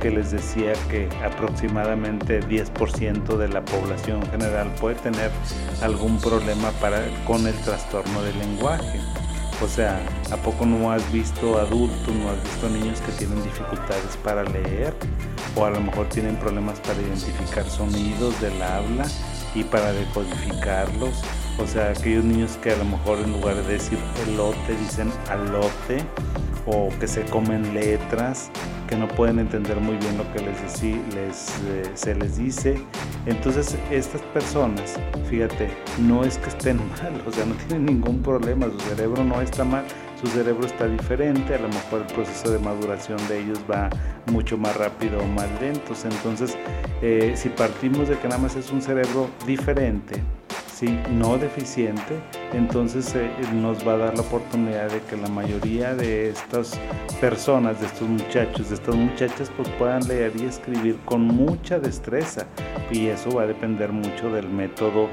que 0.00 0.10
les 0.10 0.32
decía 0.32 0.72
que 0.90 1.08
aproximadamente 1.24 2.40
10% 2.40 3.36
de 3.36 3.48
la 3.48 3.64
población 3.64 4.20
general 4.32 4.68
puede 4.80 4.96
tener 4.96 5.30
algún 5.80 6.20
problema 6.20 6.72
para, 6.80 7.04
con 7.24 7.46
el 7.46 7.54
trastorno 7.60 8.20
del 8.22 8.36
lenguaje. 8.40 9.00
O 9.62 9.68
sea, 9.68 10.00
¿a 10.30 10.36
poco 10.36 10.66
no 10.66 10.90
has 10.90 11.10
visto 11.12 11.58
adultos, 11.58 12.14
no 12.14 12.30
has 12.30 12.42
visto 12.42 12.68
niños 12.68 13.00
que 13.00 13.12
tienen 13.12 13.42
dificultades 13.42 14.16
para 14.22 14.42
leer? 14.44 14.94
O 15.56 15.64
a 15.64 15.70
lo 15.70 15.80
mejor 15.80 16.08
tienen 16.08 16.36
problemas 16.36 16.80
para 16.80 17.00
identificar 17.00 17.64
sonidos 17.68 18.38
del 18.40 18.60
habla 18.62 19.06
y 19.54 19.62
para 19.64 19.92
decodificarlos. 19.92 21.22
O 21.58 21.66
sea, 21.66 21.90
aquellos 21.90 22.24
niños 22.24 22.58
que 22.62 22.72
a 22.72 22.76
lo 22.76 22.84
mejor 22.84 23.18
en 23.18 23.32
lugar 23.32 23.56
de 23.56 23.74
decir 23.74 23.98
elote 24.26 24.76
dicen 24.80 25.10
alote 25.30 26.02
o 26.66 26.88
que 26.98 27.06
se 27.06 27.22
comen 27.26 27.74
letras, 27.74 28.50
que 28.88 28.96
no 28.96 29.06
pueden 29.08 29.38
entender 29.38 29.78
muy 29.78 29.96
bien 29.96 30.16
lo 30.18 30.30
que 30.32 30.40
les, 30.40 30.82
eh, 30.82 31.84
se 31.94 32.14
les 32.14 32.38
dice. 32.38 32.76
Entonces 33.26 33.76
estas 33.90 34.20
personas, 34.22 34.96
fíjate, 35.30 35.68
no 35.98 36.24
es 36.24 36.38
que 36.38 36.48
estén 36.48 36.76
mal, 37.02 37.22
o 37.26 37.30
sea, 37.30 37.44
no 37.46 37.54
tienen 37.54 37.86
ningún 37.86 38.22
problema, 38.22 38.66
su 38.66 38.80
cerebro 38.80 39.22
no 39.22 39.40
está 39.40 39.64
mal, 39.64 39.84
su 40.20 40.26
cerebro 40.26 40.66
está 40.66 40.86
diferente, 40.86 41.54
a 41.54 41.58
lo 41.58 41.68
mejor 41.68 42.00
el 42.06 42.14
proceso 42.14 42.50
de 42.50 42.58
maduración 42.58 43.18
de 43.28 43.40
ellos 43.40 43.60
va 43.70 43.90
mucho 44.26 44.56
más 44.58 44.76
rápido 44.76 45.20
o 45.20 45.26
más 45.26 45.48
lento. 45.60 45.92
Entonces, 46.04 46.56
eh, 47.02 47.34
si 47.36 47.48
partimos 47.48 48.08
de 48.08 48.18
que 48.18 48.28
nada 48.28 48.40
más 48.40 48.56
es 48.56 48.70
un 48.70 48.80
cerebro 48.80 49.28
diferente, 49.46 50.22
no 50.90 51.38
deficiente, 51.38 52.20
entonces 52.52 53.14
eh, 53.14 53.30
nos 53.54 53.86
va 53.86 53.94
a 53.94 53.96
dar 53.98 54.14
la 54.14 54.22
oportunidad 54.22 54.90
de 54.90 55.00
que 55.02 55.16
la 55.16 55.28
mayoría 55.28 55.94
de 55.94 56.30
estas 56.30 56.78
personas, 57.20 57.80
de 57.80 57.86
estos 57.86 58.08
muchachos, 58.08 58.68
de 58.68 58.74
estas 58.74 58.94
muchachas, 58.94 59.50
pues 59.56 59.68
puedan 59.70 60.06
leer 60.08 60.32
y 60.36 60.44
escribir 60.44 60.98
con 61.04 61.22
mucha 61.22 61.78
destreza. 61.78 62.46
Y 62.90 63.06
eso 63.06 63.30
va 63.30 63.42
a 63.42 63.46
depender 63.46 63.92
mucho 63.92 64.30
del 64.30 64.48
método 64.48 65.08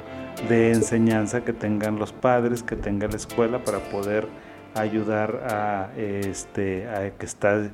de 0.48 0.72
enseñanza 0.72 1.44
que 1.44 1.54
tengan 1.54 1.98
los 1.98 2.12
padres, 2.12 2.64
que 2.64 2.76
tenga 2.76 3.08
la 3.08 3.16
escuela 3.16 3.64
para 3.64 3.80
poder 3.80 4.28
ayudar 4.76 5.44
a, 5.50 5.90
este, 5.98 6.88
a, 6.88 7.12
que, 7.12 7.26
está, 7.26 7.70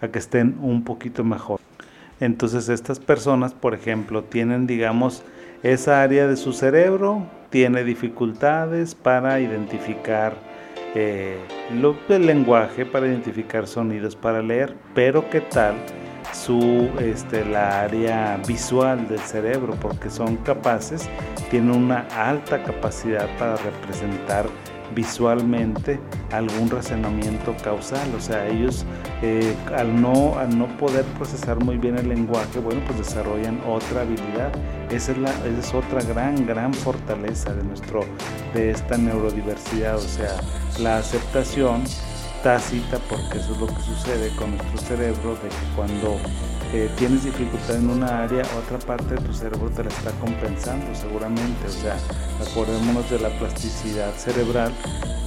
a 0.00 0.08
que 0.08 0.18
estén 0.18 0.58
un 0.60 0.84
poquito 0.84 1.24
mejor. 1.24 1.60
Entonces 2.20 2.68
estas 2.68 2.98
personas, 2.98 3.54
por 3.54 3.74
ejemplo, 3.74 4.24
tienen, 4.24 4.66
digamos, 4.66 5.22
esa 5.62 6.02
área 6.02 6.26
de 6.26 6.36
su 6.36 6.52
cerebro 6.52 7.26
tiene 7.50 7.84
dificultades 7.84 8.94
para 8.94 9.40
identificar 9.40 10.34
eh, 10.94 11.38
el 11.70 12.26
lenguaje, 12.26 12.86
para 12.86 13.06
identificar 13.06 13.66
sonidos, 13.66 14.16
para 14.16 14.42
leer, 14.42 14.74
pero 14.94 15.28
¿qué 15.30 15.40
tal 15.40 15.74
su, 16.32 16.88
este, 17.00 17.44
la 17.44 17.82
área 17.82 18.40
visual 18.46 19.06
del 19.08 19.20
cerebro? 19.20 19.74
Porque 19.80 20.10
son 20.10 20.36
capaces, 20.38 21.08
tienen 21.50 21.70
una 21.70 22.06
alta 22.16 22.62
capacidad 22.62 23.28
para 23.38 23.56
representar 23.56 24.46
visualmente 24.94 26.00
algún 26.32 26.70
razonamiento 26.70 27.54
causal. 27.62 28.08
O 28.16 28.20
sea, 28.20 28.46
ellos 28.46 28.84
eh, 29.22 29.54
al, 29.76 30.00
no, 30.00 30.38
al 30.38 30.56
no 30.56 30.66
poder 30.78 31.04
procesar 31.16 31.62
muy 31.62 31.76
bien 31.76 31.98
el 31.98 32.08
lenguaje, 32.08 32.58
bueno, 32.58 32.80
pues 32.86 32.98
desarrollan 32.98 33.60
otra 33.66 34.02
habilidad. 34.02 34.52
Esa 34.90 35.12
es, 35.12 35.18
la, 35.18 35.30
esa 35.30 35.58
es 35.58 35.74
otra 35.74 36.02
gran, 36.02 36.46
gran 36.46 36.74
fortaleza 36.74 37.54
de, 37.54 37.62
nuestro, 37.64 38.04
de 38.54 38.70
esta 38.70 38.96
neurodiversidad. 38.96 39.96
O 39.96 40.00
sea, 40.00 40.36
la 40.78 40.98
aceptación 40.98 41.84
tácita, 42.42 42.98
porque 43.08 43.38
eso 43.38 43.52
es 43.52 43.60
lo 43.60 43.66
que 43.66 43.82
sucede 43.82 44.34
con 44.36 44.56
nuestro 44.56 44.78
cerebro, 44.78 45.34
de 45.34 45.48
que 45.48 45.76
cuando 45.76 46.16
eh, 46.72 46.88
tienes 46.96 47.24
dificultad 47.24 47.76
en 47.76 47.90
una 47.90 48.22
área, 48.22 48.42
otra 48.56 48.78
parte 48.78 49.14
de 49.14 49.20
tu 49.20 49.32
cerebro 49.32 49.68
te 49.70 49.82
la 49.82 49.90
está 49.90 50.12
compensando 50.20 50.94
seguramente. 50.94 51.66
O 51.66 51.70
sea, 51.70 51.96
acordémonos 52.48 53.10
de 53.10 53.18
la 53.18 53.30
plasticidad 53.38 54.14
cerebral, 54.14 54.72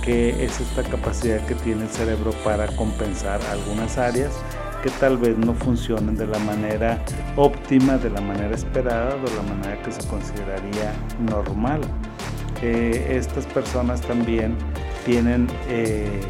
que 0.04 0.46
es 0.46 0.62
esta 0.62 0.84
capacidad 0.84 1.46
que 1.46 1.56
tiene 1.56 1.84
el 1.84 1.90
cerebro 1.90 2.32
para 2.46 2.68
compensar 2.76 3.42
algunas 3.52 3.98
áreas 3.98 4.32
que 4.84 4.90
tal 5.00 5.18
vez 5.18 5.38
no 5.38 5.54
funcionen 5.54 6.16
de 6.16 6.28
la 6.28 6.40
manera 6.40 7.04
óptima, 7.36 7.98
de 7.98 8.10
la 8.10 8.22
manera 8.22 8.54
esperada 8.54 9.16
de 9.16 9.36
la 9.36 9.44
manera 9.44 9.82
que 9.82 9.92
se 9.92 10.06
consideraría 10.08 10.94
normal. 11.20 11.82
Eh, 12.62 13.18
estas 13.18 13.46
personas 13.48 14.02
también 14.02 14.56
tienen, 15.06 15.48
eh, 15.68 16.22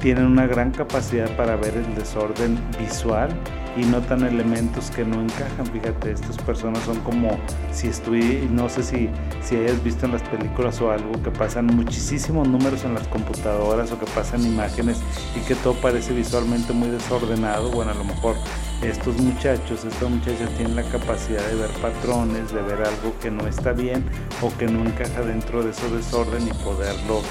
tienen 0.00 0.26
una 0.26 0.46
gran 0.46 0.70
capacidad 0.70 1.34
para 1.36 1.56
ver 1.56 1.74
el 1.76 1.94
desorden 1.94 2.58
visual 2.78 3.30
y 3.76 3.84
notan 3.84 4.24
elementos 4.24 4.90
que 4.90 5.04
no 5.04 5.20
encajan. 5.20 5.66
Fíjate, 5.72 6.12
estas 6.12 6.36
personas 6.38 6.82
son 6.84 6.98
como 7.00 7.38
si 7.72 7.88
estuve, 7.88 8.46
no 8.50 8.68
sé 8.68 8.82
si, 8.82 9.10
si 9.42 9.56
hayas 9.56 9.82
visto 9.82 10.06
en 10.06 10.12
las 10.12 10.22
películas 10.22 10.80
o 10.80 10.90
algo, 10.90 11.12
que 11.22 11.30
pasan 11.30 11.66
muchísimos 11.66 12.48
números 12.48 12.84
en 12.84 12.94
las 12.94 13.06
computadoras 13.08 13.92
o 13.92 13.98
que 13.98 14.06
pasan 14.06 14.44
imágenes 14.44 14.98
y 15.36 15.46
que 15.46 15.54
todo 15.56 15.74
parece 15.74 16.12
visualmente 16.12 16.72
muy 16.72 16.88
desordenado. 16.88 17.70
Bueno, 17.70 17.92
a 17.92 17.94
lo 17.94 18.04
mejor 18.04 18.36
estos 18.82 19.16
muchachos, 19.18 19.84
estas 19.84 20.08
muchachas 20.10 20.50
tienen 20.56 20.76
la 20.76 20.84
capacidad 20.84 21.44
de 21.48 21.54
ver 21.56 21.70
patrones, 21.82 22.52
de 22.52 22.62
ver 22.62 22.82
algo 22.82 23.14
que 23.20 23.30
no 23.30 23.46
está 23.46 23.72
bien 23.72 24.04
o 24.42 24.56
que 24.56 24.66
no 24.66 24.84
encaja 24.84 25.22
dentro 25.22 25.62
de 25.62 25.70
ese 25.70 25.88
desorden 25.90 26.46
y 26.46 26.52
poderlo 26.64 27.22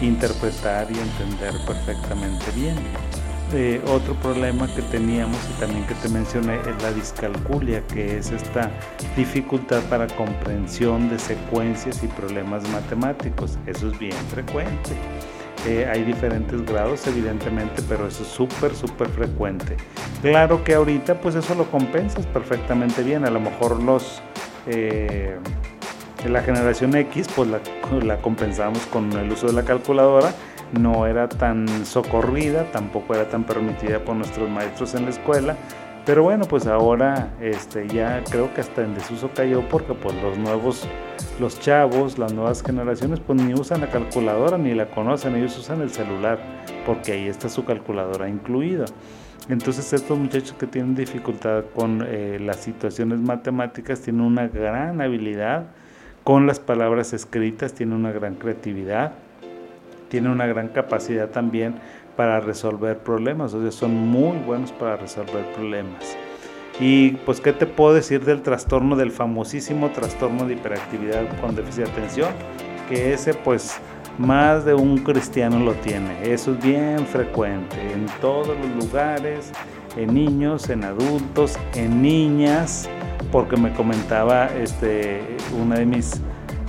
interpretar 0.00 0.90
y 0.90 0.98
entender 0.98 1.54
perfectamente 1.66 2.50
bien. 2.54 2.76
Eh, 3.54 3.82
otro 3.86 4.14
problema 4.14 4.66
que 4.74 4.80
teníamos 4.80 5.38
y 5.50 5.60
también 5.60 5.86
que 5.86 5.94
te 5.96 6.08
mencioné 6.08 6.58
es 6.60 6.82
la 6.82 6.90
discalculia, 6.90 7.86
que 7.86 8.16
es 8.16 8.30
esta 8.30 8.70
dificultad 9.14 9.82
para 9.90 10.06
comprensión 10.06 11.10
de 11.10 11.18
secuencias 11.18 12.02
y 12.02 12.06
problemas 12.06 12.66
matemáticos. 12.70 13.58
Eso 13.66 13.88
es 13.88 13.98
bien 13.98 14.16
frecuente. 14.30 14.92
Eh, 15.66 15.86
hay 15.92 16.02
diferentes 16.02 16.64
grados, 16.64 17.06
evidentemente, 17.06 17.82
pero 17.88 18.06
eso 18.08 18.22
es 18.22 18.30
súper, 18.30 18.74
súper 18.74 19.08
frecuente. 19.08 19.76
Claro 20.22 20.64
que 20.64 20.74
ahorita 20.74 21.20
pues 21.20 21.34
eso 21.34 21.54
lo 21.54 21.70
compensas 21.70 22.26
perfectamente 22.26 23.02
bien, 23.02 23.26
a 23.26 23.30
lo 23.30 23.40
mejor 23.40 23.82
los... 23.82 24.22
Eh, 24.66 25.36
la 26.26 26.40
generación 26.40 26.94
X 26.94 27.26
pues 27.34 27.48
la 28.04 28.16
compensamos 28.18 28.78
con 28.86 29.10
el 29.12 29.32
uso 29.32 29.48
de 29.48 29.54
la 29.54 29.64
calculadora, 29.64 30.32
no 30.72 31.06
era 31.06 31.28
tan 31.28 31.66
socorrida, 31.84 32.64
tampoco 32.72 33.14
era 33.14 33.28
tan 33.28 33.44
permitida 33.44 34.00
por 34.00 34.16
nuestros 34.16 34.48
maestros 34.50 34.94
en 34.94 35.04
la 35.04 35.10
escuela, 35.10 35.56
pero 36.04 36.24
bueno, 36.24 36.46
pues 36.46 36.66
ahora 36.66 37.32
este, 37.40 37.86
ya 37.86 38.24
creo 38.28 38.52
que 38.54 38.60
hasta 38.60 38.82
en 38.82 38.94
desuso 38.94 39.30
cayó 39.34 39.68
porque 39.68 39.94
pues 39.94 40.14
los 40.20 40.36
nuevos, 40.36 40.88
los 41.38 41.60
chavos, 41.60 42.18
las 42.18 42.32
nuevas 42.32 42.62
generaciones 42.62 43.20
pues 43.20 43.40
ni 43.40 43.54
usan 43.54 43.82
la 43.82 43.88
calculadora 43.88 44.58
ni 44.58 44.74
la 44.74 44.86
conocen, 44.86 45.36
ellos 45.36 45.56
usan 45.58 45.80
el 45.80 45.90
celular 45.90 46.40
porque 46.84 47.12
ahí 47.12 47.28
está 47.28 47.48
su 47.48 47.64
calculadora 47.64 48.28
incluida. 48.28 48.86
Entonces 49.48 49.92
estos 49.92 50.18
muchachos 50.18 50.54
que 50.58 50.66
tienen 50.66 50.96
dificultad 50.96 51.64
con 51.72 52.04
eh, 52.06 52.38
las 52.40 52.56
situaciones 52.56 53.20
matemáticas 53.20 54.00
tienen 54.00 54.22
una 54.22 54.48
gran 54.48 55.00
habilidad 55.00 55.66
con 56.24 56.48
las 56.48 56.58
palabras 56.58 57.12
escritas, 57.12 57.74
tienen 57.74 57.96
una 57.96 58.10
gran 58.10 58.34
creatividad, 58.34 59.12
tienen 60.12 60.30
una 60.30 60.46
gran 60.46 60.68
capacidad 60.68 61.30
también 61.30 61.76
para 62.16 62.38
resolver 62.38 62.98
problemas, 62.98 63.54
o 63.54 63.62
sea, 63.62 63.72
son 63.72 63.94
muy 63.94 64.36
buenos 64.36 64.70
para 64.70 64.98
resolver 64.98 65.42
problemas. 65.54 66.18
Y 66.78 67.12
pues, 67.24 67.40
¿qué 67.40 67.54
te 67.54 67.64
puedo 67.64 67.94
decir 67.94 68.22
del 68.22 68.42
trastorno, 68.42 68.94
del 68.94 69.10
famosísimo 69.10 69.90
trastorno 69.90 70.44
de 70.44 70.52
hiperactividad 70.52 71.40
con 71.40 71.56
déficit 71.56 71.84
de 71.84 71.90
atención? 71.90 72.28
Que 72.90 73.14
ese 73.14 73.32
pues 73.32 73.80
más 74.18 74.66
de 74.66 74.74
un 74.74 74.98
cristiano 74.98 75.58
lo 75.58 75.72
tiene. 75.76 76.30
Eso 76.30 76.52
es 76.52 76.62
bien 76.62 77.06
frecuente 77.06 77.76
en 77.94 78.04
todos 78.20 78.48
los 78.48 78.84
lugares, 78.84 79.50
en 79.96 80.12
niños, 80.12 80.68
en 80.68 80.84
adultos, 80.84 81.58
en 81.74 82.02
niñas, 82.02 82.86
porque 83.30 83.56
me 83.56 83.72
comentaba 83.72 84.48
este, 84.48 85.22
una 85.58 85.76
de 85.76 85.86
mis, 85.86 86.20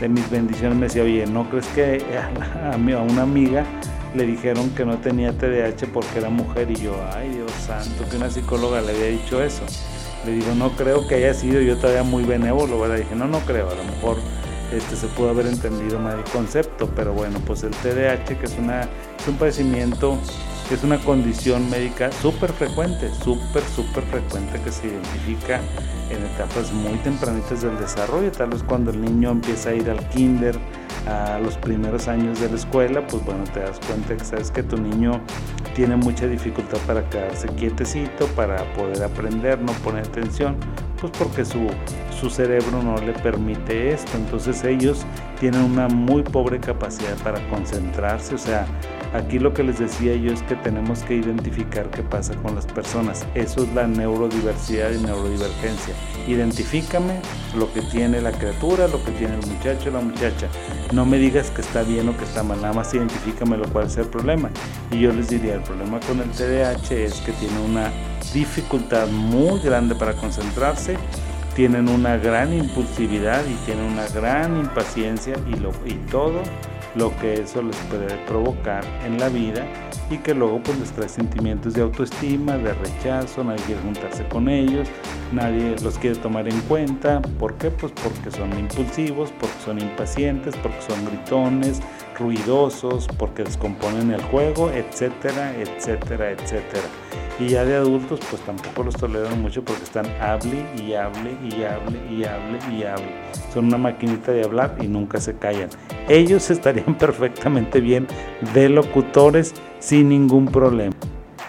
de 0.03 0.09
mis 0.09 0.29
bendiciones, 0.29 0.77
me 0.77 0.87
decía, 0.87 1.03
oye, 1.03 1.25
¿no 1.25 1.49
crees 1.49 1.65
que 1.67 2.03
a, 2.17 2.73
a 2.73 3.01
una 3.01 3.21
amiga 3.21 3.65
le 4.13 4.25
dijeron 4.25 4.69
que 4.71 4.83
no 4.83 4.97
tenía 4.97 5.31
TDAH 5.31 5.87
porque 5.93 6.19
era 6.19 6.29
mujer 6.29 6.69
y 6.69 6.75
yo, 6.75 6.93
ay 7.15 7.29
Dios 7.29 7.49
santo, 7.65 8.03
que 8.11 8.17
una 8.17 8.29
psicóloga 8.29 8.81
le 8.81 8.91
había 8.91 9.05
dicho 9.05 9.41
eso. 9.41 9.63
Le 10.25 10.33
digo, 10.33 10.55
no 10.55 10.71
creo 10.71 11.07
que 11.07 11.15
haya 11.15 11.33
sido 11.33 11.61
yo 11.61 11.77
todavía 11.77 12.03
muy 12.03 12.25
benévolo, 12.25 12.81
¿verdad? 12.81 12.97
Dije, 12.97 13.15
no, 13.15 13.27
no 13.27 13.39
creo, 13.39 13.69
a 13.69 13.75
lo 13.75 13.83
mejor 13.85 14.17
este, 14.73 14.97
se 14.97 15.07
pudo 15.07 15.29
haber 15.29 15.47
entendido 15.47 15.99
mal 15.99 16.19
el 16.19 16.25
concepto, 16.25 16.89
pero 16.93 17.13
bueno, 17.13 17.39
pues 17.47 17.63
el 17.63 17.71
TDAH, 17.71 18.37
que 18.37 18.45
es, 18.45 18.57
una, 18.57 18.81
es 18.81 19.27
un 19.27 19.35
padecimiento, 19.37 20.17
es 20.71 20.83
una 20.83 20.97
condición 20.99 21.69
médica 21.69 22.11
súper 22.11 22.51
frecuente, 22.51 23.11
súper, 23.23 23.63
súper 23.63 24.03
frecuente 24.05 24.59
que 24.61 24.71
se 24.71 24.87
identifica 24.87 25.59
en 26.09 26.23
etapas 26.25 26.71
muy 26.71 26.97
tempranitas 26.99 27.61
del 27.61 27.77
desarrollo, 27.77 28.31
tal 28.31 28.51
vez 28.51 28.63
cuando 28.63 28.91
el 28.91 29.01
niño 29.01 29.31
empieza 29.31 29.69
a 29.69 29.73
ir 29.73 29.89
al 29.89 30.07
kinder, 30.09 30.57
a 31.07 31.39
los 31.39 31.57
primeros 31.57 32.07
años 32.07 32.39
de 32.39 32.49
la 32.49 32.55
escuela, 32.55 33.05
pues 33.07 33.23
bueno, 33.25 33.43
te 33.53 33.59
das 33.59 33.79
cuenta 33.87 34.15
que 34.15 34.23
sabes 34.23 34.51
que 34.51 34.63
tu 34.63 34.77
niño 34.77 35.19
tiene 35.75 35.95
mucha 35.95 36.27
dificultad 36.27 36.77
para 36.87 37.09
quedarse 37.09 37.47
quietecito, 37.49 38.27
para 38.27 38.63
poder 38.73 39.03
aprender, 39.03 39.59
no 39.59 39.73
poner 39.83 40.05
atención, 40.07 40.55
pues 40.99 41.11
porque 41.17 41.43
su, 41.43 41.67
su 42.19 42.29
cerebro 42.29 42.81
no 42.81 42.95
le 42.97 43.13
permite 43.13 43.91
esto. 43.91 44.11
Entonces 44.15 44.63
ellos 44.63 45.05
tienen 45.39 45.61
una 45.61 45.87
muy 45.87 46.23
pobre 46.23 46.59
capacidad 46.59 47.15
para 47.23 47.45
concentrarse, 47.49 48.35
o 48.35 48.37
sea, 48.37 48.65
Aquí 49.13 49.37
lo 49.37 49.53
que 49.53 49.63
les 49.63 49.77
decía 49.77 50.15
yo 50.15 50.33
es 50.33 50.41
que 50.43 50.55
tenemos 50.55 51.03
que 51.03 51.15
identificar 51.15 51.87
qué 51.91 52.01
pasa 52.01 52.33
con 52.37 52.55
las 52.55 52.65
personas. 52.65 53.25
Eso 53.35 53.63
es 53.63 53.73
la 53.73 53.85
neurodiversidad 53.85 54.91
y 54.91 55.03
neurodivergencia. 55.03 55.93
Identifícame 56.27 57.19
lo 57.55 57.71
que 57.71 57.81
tiene 57.83 58.21
la 58.21 58.31
criatura, 58.31 58.87
lo 58.87 59.03
que 59.03 59.11
tiene 59.11 59.35
el 59.35 59.45
muchacho, 59.45 59.91
la 59.91 60.01
muchacha. 60.01 60.47
No 60.93 61.05
me 61.05 61.19
digas 61.19 61.51
que 61.51 61.61
está 61.61 61.83
bien 61.83 62.09
o 62.09 62.17
que 62.17 62.23
está 62.23 62.41
mal, 62.41 62.59
nada 62.59 62.73
más 62.73 62.91
identifícame 62.93 63.55
lo 63.55 63.67
cual 63.69 63.85
es 63.85 63.97
el 63.97 64.07
problema. 64.07 64.49
Y 64.89 65.01
yo 65.01 65.13
les 65.13 65.29
diría, 65.29 65.55
el 65.55 65.61
problema 65.61 65.99
con 65.99 66.19
el 66.19 66.31
TDAH 66.31 66.91
es 66.91 67.13
que 67.21 67.33
tiene 67.33 67.59
una 67.59 67.91
dificultad 68.33 69.07
muy 69.09 69.59
grande 69.59 69.93
para 69.93 70.13
concentrarse 70.13 70.97
tienen 71.55 71.87
una 71.87 72.17
gran 72.17 72.51
impulsividad 72.51 73.43
y 73.45 73.53
tienen 73.65 73.85
una 73.85 74.07
gran 74.07 74.57
impaciencia 74.57 75.35
y, 75.47 75.59
lo, 75.59 75.71
y 75.85 75.93
todo 76.09 76.41
lo 76.95 77.15
que 77.17 77.41
eso 77.41 77.61
les 77.61 77.75
puede 77.89 78.15
provocar 78.27 78.83
en 79.05 79.19
la 79.19 79.29
vida 79.29 79.65
y 80.09 80.17
que 80.17 80.33
luego 80.33 80.61
pues 80.61 80.79
les 80.79 80.91
trae 80.91 81.09
sentimientos 81.09 81.73
de 81.73 81.81
autoestima, 81.81 82.57
de 82.57 82.73
rechazo, 82.73 83.43
nadie 83.43 83.63
quiere 83.65 83.81
juntarse 83.81 84.27
con 84.27 84.49
ellos, 84.49 84.87
nadie 85.31 85.75
los 85.81 85.97
quiere 85.97 86.15
tomar 86.17 86.47
en 86.47 86.59
cuenta. 86.61 87.21
¿Por 87.39 87.55
qué? 87.55 87.71
Pues 87.71 87.91
porque 87.91 88.31
son 88.31 88.57
impulsivos, 88.59 89.31
porque 89.39 89.55
son 89.65 89.79
impacientes, 89.79 90.55
porque 90.57 90.81
son 90.87 91.05
gritones, 91.05 91.81
ruidosos, 92.17 93.07
porque 93.17 93.43
descomponen 93.43 94.11
el 94.11 94.21
juego, 94.23 94.69
etcétera, 94.71 95.55
etcétera, 95.57 96.31
etcétera. 96.31 96.87
Y 97.39 97.49
ya 97.49 97.65
de 97.65 97.75
adultos 97.75 98.19
pues 98.29 98.41
tampoco 98.43 98.83
los 98.83 98.95
toleran 98.95 99.41
mucho 99.41 99.63
porque 99.63 99.83
están 99.83 100.05
hable 100.21 100.65
y 100.77 100.93
hable 100.93 101.35
y 101.43 101.63
hable 101.63 101.99
y 102.09 102.23
hable 102.23 102.59
y 102.71 102.83
hable. 102.83 103.11
Son 103.53 103.65
una 103.65 103.77
maquinita 103.77 104.31
de 104.31 104.43
hablar 104.43 104.77
y 104.79 104.87
nunca 104.87 105.19
se 105.19 105.35
callan. 105.35 105.69
Ellos 106.07 106.49
estarían 106.51 106.97
perfectamente 106.97 107.81
bien 107.81 108.07
de 108.53 108.69
locutores 108.69 109.53
sin 109.79 110.09
ningún 110.09 110.45
problema. 110.45 110.95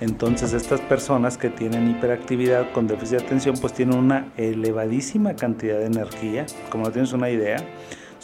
Entonces 0.00 0.52
estas 0.52 0.80
personas 0.80 1.38
que 1.38 1.50
tienen 1.50 1.88
hiperactividad 1.88 2.72
con 2.72 2.86
déficit 2.86 3.18
de 3.18 3.26
atención 3.26 3.56
pues 3.60 3.72
tienen 3.72 3.98
una 3.98 4.32
elevadísima 4.36 5.36
cantidad 5.36 5.78
de 5.78 5.86
energía, 5.86 6.46
como 6.70 6.84
no 6.84 6.90
tienes 6.90 7.12
una 7.12 7.30
idea, 7.30 7.56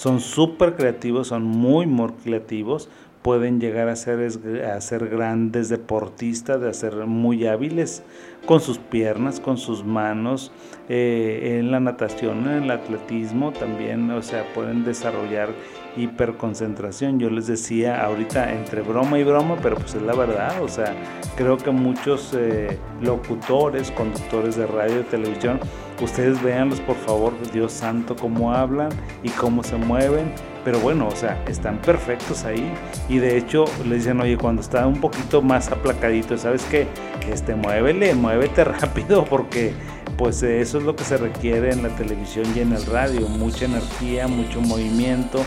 son 0.01 0.21
súper 0.21 0.77
creativos, 0.77 1.29
son 1.29 1.43
muy, 1.43 1.85
muy 1.87 2.09
creativos, 2.25 2.89
pueden 3.21 3.61
llegar 3.61 3.91
a 3.91 3.97
ser, 3.97 4.33
a 4.65 4.81
ser 4.81 5.11
grandes 5.11 5.69
deportistas, 5.69 6.59
de 6.59 6.73
ser 6.73 7.05
muy 7.05 7.47
hábiles 7.47 8.03
con 8.47 8.63
sus 8.63 8.79
piernas, 8.79 9.41
con 9.41 9.59
sus 9.59 9.85
manos, 9.85 10.53
eh, 10.89 11.59
en 11.59 11.71
la 11.71 11.81
natación, 11.81 12.49
en 12.49 12.63
el 12.63 12.71
atletismo 12.71 13.53
también, 13.53 14.11
o 14.11 14.23
sea, 14.23 14.51
pueden 14.55 14.85
desarrollar 14.85 15.51
hiperconcentración. 15.97 17.19
Yo 17.19 17.31
les 17.31 17.47
decía 17.47 18.05
ahorita 18.05 18.53
entre 18.53 18.83
broma 18.83 19.19
y 19.19 19.25
broma, 19.25 19.57
pero 19.63 19.77
pues 19.77 19.95
es 19.95 20.03
la 20.03 20.15
verdad, 20.15 20.63
o 20.63 20.69
sea, 20.69 20.95
creo 21.37 21.57
que 21.57 21.71
muchos 21.71 22.35
eh, 22.35 22.79
locutores, 23.01 23.91
conductores 23.91 24.57
de 24.57 24.67
radio 24.67 25.01
y 25.01 25.05
televisión, 25.05 25.61
ustedes 26.01 26.43
véanlos 26.43 26.81
por 26.81 26.97
favor, 26.97 27.33
Dios 27.53 27.73
santo, 27.73 28.17
cómo 28.17 28.53
hablan 28.53 28.91
y 29.23 29.31
cómo 29.31 29.63
se 29.63 29.77
mueven 29.77 30.33
pero 30.65 30.79
bueno, 30.81 31.09
o 31.09 31.17
sea, 31.17 31.43
están 31.47 31.79
perfectos 31.79 32.45
ahí. 32.45 32.71
Y 33.09 33.19
de 33.19 33.37
hecho, 33.37 33.65
le 33.87 33.97
dicen, 33.97 34.21
oye, 34.21 34.37
cuando 34.37 34.61
está 34.61 34.87
un 34.87 35.01
poquito 35.01 35.41
más 35.43 35.71
aplacadito, 35.71 36.37
¿sabes 36.37 36.65
qué? 36.71 36.87
Este, 37.31 37.55
muévele, 37.55 38.15
muévete 38.15 38.65
rápido, 38.65 39.25
porque 39.25 39.73
pues 40.17 40.43
eso 40.43 40.79
es 40.79 40.85
lo 40.85 40.95
que 40.95 41.05
se 41.05 41.17
requiere 41.17 41.73
en 41.73 41.83
la 41.83 41.89
televisión 41.91 42.45
y 42.55 42.61
en 42.61 42.73
el 42.73 42.85
radio. 42.87 43.27
Mucha 43.27 43.65
energía, 43.65 44.29
mucho 44.29 44.61
movimiento, 44.61 45.41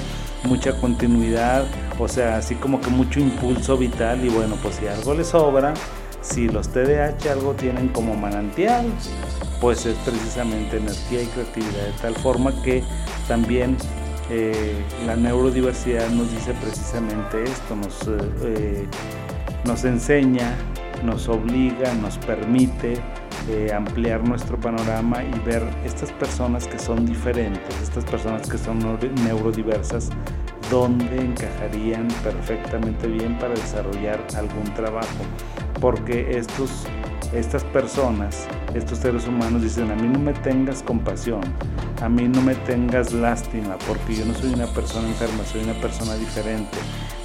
mucha 0.46 0.80
continuidad, 0.80 1.66
o 2.00 2.08
sea, 2.08 2.38
así 2.38 2.56
como 2.56 2.82
que 2.82 2.90
mucho 2.90 3.20
impulso 3.20 3.78
vital. 3.78 4.24
Y 4.24 4.30
bueno, 4.30 4.56
pues 4.62 4.76
si 4.76 4.88
algo 4.88 5.14
le 5.14 5.24
sobra, 5.24 5.74
si 6.22 6.48
los 6.48 6.70
TDAH 6.70 7.32
algo 7.32 7.54
tienen 7.54 7.90
como 7.90 8.16
manantial, 8.16 8.86
pues 9.60 9.86
es 9.86 9.96
precisamente 10.00 10.78
energía 10.78 11.24
y 11.24 11.26
creatividad 11.28 11.86
de 11.86 11.94
tal 12.02 12.16
forma 12.16 12.54
que 12.64 12.84
también 13.28 13.78
eh, 14.30 14.74
la 15.06 15.16
neurodiversidad 15.16 16.10
nos 16.10 16.32
dice 16.32 16.54
precisamente 16.62 17.44
esto, 17.44 17.76
nos, 17.76 18.08
eh, 18.08 18.32
eh, 18.44 18.88
nos 19.66 19.84
enseña, 19.84 20.56
nos 21.04 21.28
obliga, 21.28 21.94
nos 21.96 22.18
permite 22.20 22.96
ampliar 23.74 24.28
nuestro 24.28 24.60
panorama 24.60 25.24
y 25.24 25.40
ver 25.46 25.64
estas 25.86 26.12
personas 26.12 26.68
que 26.68 26.80
son 26.80 27.06
diferentes, 27.06 27.82
estas 27.82 28.06
personas 28.06 28.48
que 28.50 28.58
son 28.58 28.80
neurodiversas, 29.26 30.10
dónde 30.70 31.20
encajarían 31.20 32.08
perfectamente 32.24 33.08
bien 33.08 33.38
para 33.38 33.54
desarrollar 33.54 34.26
algún 34.36 34.74
trabajo. 34.74 35.24
Porque 35.80 36.38
estos 36.38 36.86
estas 37.34 37.64
personas, 37.64 38.48
estos 38.76 39.00
seres 39.00 39.28
humanos 39.28 39.64
dicen, 39.64 39.90
a 39.90 39.96
mí 39.96 40.08
no 40.08 40.20
me 40.20 40.34
tengas 40.34 40.84
compasión, 40.84 41.42
a 42.02 42.08
mí 42.08 42.28
no 42.28 42.42
me 42.42 42.54
tengas 42.54 43.12
lástima, 43.12 43.78
porque 43.88 44.16
yo 44.16 44.26
no 44.26 44.34
soy 44.36 44.54
una 44.54 44.68
persona 44.68 45.08
enferma, 45.08 45.44
soy 45.46 45.64
una 45.64 45.74
persona 45.74 46.16
diferente. 46.16 46.78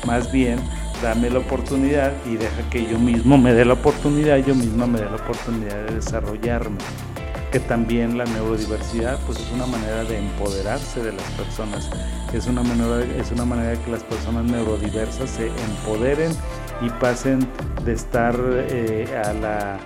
Más 0.07 0.33
bien, 0.33 0.59
dame 1.03 1.31
la 1.31 1.39
oportunidad 1.39 2.13
y 2.27 2.37
deja 2.37 2.63
que 2.71 2.87
yo 2.87 2.99
mismo 2.99 3.39
me 3.39 3.53
dé 3.53 3.65
la 3.65 3.75
oportunidad, 3.75 4.39
yo 4.39 4.55
misma 4.55 4.87
me 4.87 4.99
dé 5.01 5.07
la 5.07 5.17
oportunidad 5.17 5.87
de 5.87 5.95
desarrollarme. 5.95 6.79
Que 7.53 7.61
también 7.61 8.19
la 8.19 8.27
neurodiversidad 8.27 9.19
pues 9.25 9.41
es 9.41 9.51
una 9.53 9.65
manera 9.65 10.05
de 10.05 10.19
empoderarse 10.19 11.03
de 11.03 11.13
las 11.13 11.25
personas, 11.31 11.89
es 12.35 12.47
una 12.47 12.63
manera, 12.63 13.03
es 13.19 13.31
una 13.31 13.47
manera 13.47 13.83
que 13.83 13.91
las 13.91 14.03
personas 14.03 14.45
neurodiversas 14.45 15.31
se 15.31 15.47
empoderen 15.47 16.31
y 16.83 16.91
pasen 17.01 17.49
de 17.87 17.93
estar 17.95 18.39
eh, 18.69 19.07
a 19.25 19.33
la 19.33 19.79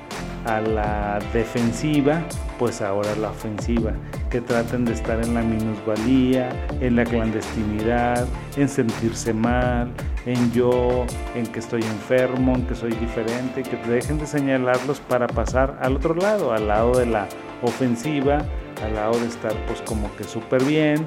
a 0.46 0.61
la 0.61 1.18
defensiva, 1.33 2.22
pues 2.59 2.83
ahora 2.83 3.14
la 3.16 3.31
ofensiva, 3.31 3.92
que 4.33 4.40
traten 4.40 4.87
de 4.87 4.95
estar 4.95 5.23
en 5.23 5.35
la 5.35 5.42
minusvalía, 5.42 6.49
en 6.81 6.97
la 6.97 7.05
clandestinidad, 7.05 8.27
en 8.57 8.66
sentirse 8.66 9.35
mal, 9.35 9.92
en 10.25 10.51
yo, 10.53 11.05
en 11.35 11.47
que 11.47 11.59
estoy 11.59 11.83
enfermo, 11.83 12.55
en 12.55 12.66
que 12.66 12.75
soy 12.75 12.92
diferente, 12.92 13.62
que 13.62 13.77
dejen 13.77 14.18
de 14.18 14.27
señalarlos 14.27 15.01
para 15.01 15.27
pasar 15.27 15.79
al 15.83 15.97
otro 15.97 16.14
lado, 16.14 16.55
al 16.55 16.66
lado 16.66 16.99
de 16.99 17.05
la 17.05 17.29
ofensiva, 17.61 18.38
al 18.83 18.95
lado 18.95 19.21
de 19.21 19.27
estar 19.27 19.53
pues 19.66 19.83
como 19.83 20.11
que 20.16 20.25
súper 20.25 20.64
bien, 20.64 21.07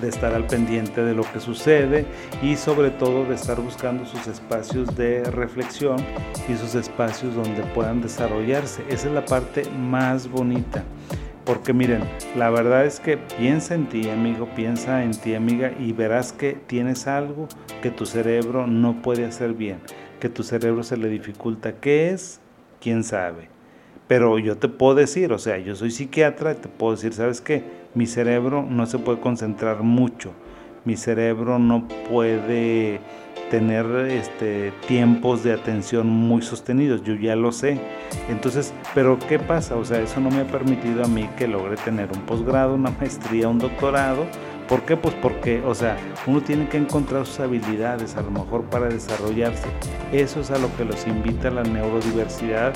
de 0.00 0.08
estar 0.08 0.34
al 0.34 0.48
pendiente 0.48 1.04
de 1.04 1.14
lo 1.14 1.22
que 1.22 1.38
sucede 1.38 2.04
y 2.42 2.56
sobre 2.56 2.90
todo 2.90 3.26
de 3.26 3.36
estar 3.36 3.60
buscando 3.60 4.04
sus 4.06 4.26
espacios 4.26 4.96
de 4.96 5.22
reflexión 5.22 5.98
y 6.48 6.56
sus 6.56 6.74
espacios 6.74 7.36
donde 7.36 7.62
puedan 7.74 8.00
desarrollarse. 8.00 8.82
Esa 8.88 9.06
es 9.06 9.14
la 9.14 9.24
parte 9.24 9.62
más 9.70 10.28
bonita. 10.28 10.82
Porque 11.44 11.72
miren, 11.72 12.02
la 12.36 12.50
verdad 12.50 12.86
es 12.86 13.00
que 13.00 13.16
piensa 13.16 13.74
en 13.74 13.88
ti, 13.88 14.08
amigo, 14.08 14.48
piensa 14.54 15.02
en 15.02 15.10
ti, 15.10 15.34
amiga, 15.34 15.72
y 15.80 15.92
verás 15.92 16.32
que 16.32 16.52
tienes 16.52 17.08
algo 17.08 17.48
que 17.82 17.90
tu 17.90 18.06
cerebro 18.06 18.68
no 18.68 19.02
puede 19.02 19.24
hacer 19.24 19.52
bien, 19.52 19.80
que 20.20 20.28
tu 20.28 20.44
cerebro 20.44 20.84
se 20.84 20.96
le 20.96 21.08
dificulta. 21.08 21.72
¿Qué 21.80 22.10
es? 22.10 22.40
¿Quién 22.80 23.02
sabe? 23.02 23.48
Pero 24.06 24.38
yo 24.38 24.56
te 24.56 24.68
puedo 24.68 24.94
decir, 24.94 25.32
o 25.32 25.38
sea, 25.38 25.58
yo 25.58 25.74
soy 25.74 25.90
psiquiatra, 25.90 26.54
te 26.54 26.68
puedo 26.68 26.92
decir, 26.92 27.12
¿sabes 27.12 27.40
qué? 27.40 27.64
Mi 27.94 28.06
cerebro 28.06 28.62
no 28.62 28.86
se 28.86 29.00
puede 29.00 29.18
concentrar 29.18 29.82
mucho. 29.82 30.32
Mi 30.84 30.96
cerebro 30.96 31.58
no 31.58 31.86
puede 32.08 33.00
tener 33.50 33.86
este, 34.08 34.72
tiempos 34.88 35.44
de 35.44 35.52
atención 35.52 36.08
muy 36.08 36.40
sostenidos, 36.40 37.02
yo 37.02 37.14
ya 37.14 37.36
lo 37.36 37.52
sé. 37.52 37.78
Entonces, 38.30 38.72
pero 38.94 39.18
¿qué 39.28 39.38
pasa? 39.38 39.76
O 39.76 39.84
sea, 39.84 40.00
eso 40.00 40.20
no 40.20 40.30
me 40.30 40.40
ha 40.40 40.46
permitido 40.46 41.04
a 41.04 41.06
mí 41.06 41.28
que 41.36 41.46
logre 41.46 41.76
tener 41.76 42.08
un 42.14 42.22
posgrado, 42.22 42.74
una 42.74 42.90
maestría, 42.90 43.48
un 43.48 43.58
doctorado. 43.58 44.24
¿Por 44.68 44.82
qué? 44.82 44.96
Pues 44.96 45.14
porque, 45.20 45.62
o 45.66 45.74
sea, 45.74 45.98
uno 46.26 46.40
tiene 46.40 46.66
que 46.68 46.78
encontrar 46.78 47.26
sus 47.26 47.40
habilidades 47.40 48.16
a 48.16 48.22
lo 48.22 48.30
mejor 48.30 48.62
para 48.64 48.88
desarrollarse. 48.88 49.68
Eso 50.12 50.40
es 50.40 50.50
a 50.50 50.56
lo 50.56 50.74
que 50.76 50.86
los 50.86 51.06
invita 51.06 51.50
la 51.50 51.62
neurodiversidad 51.62 52.72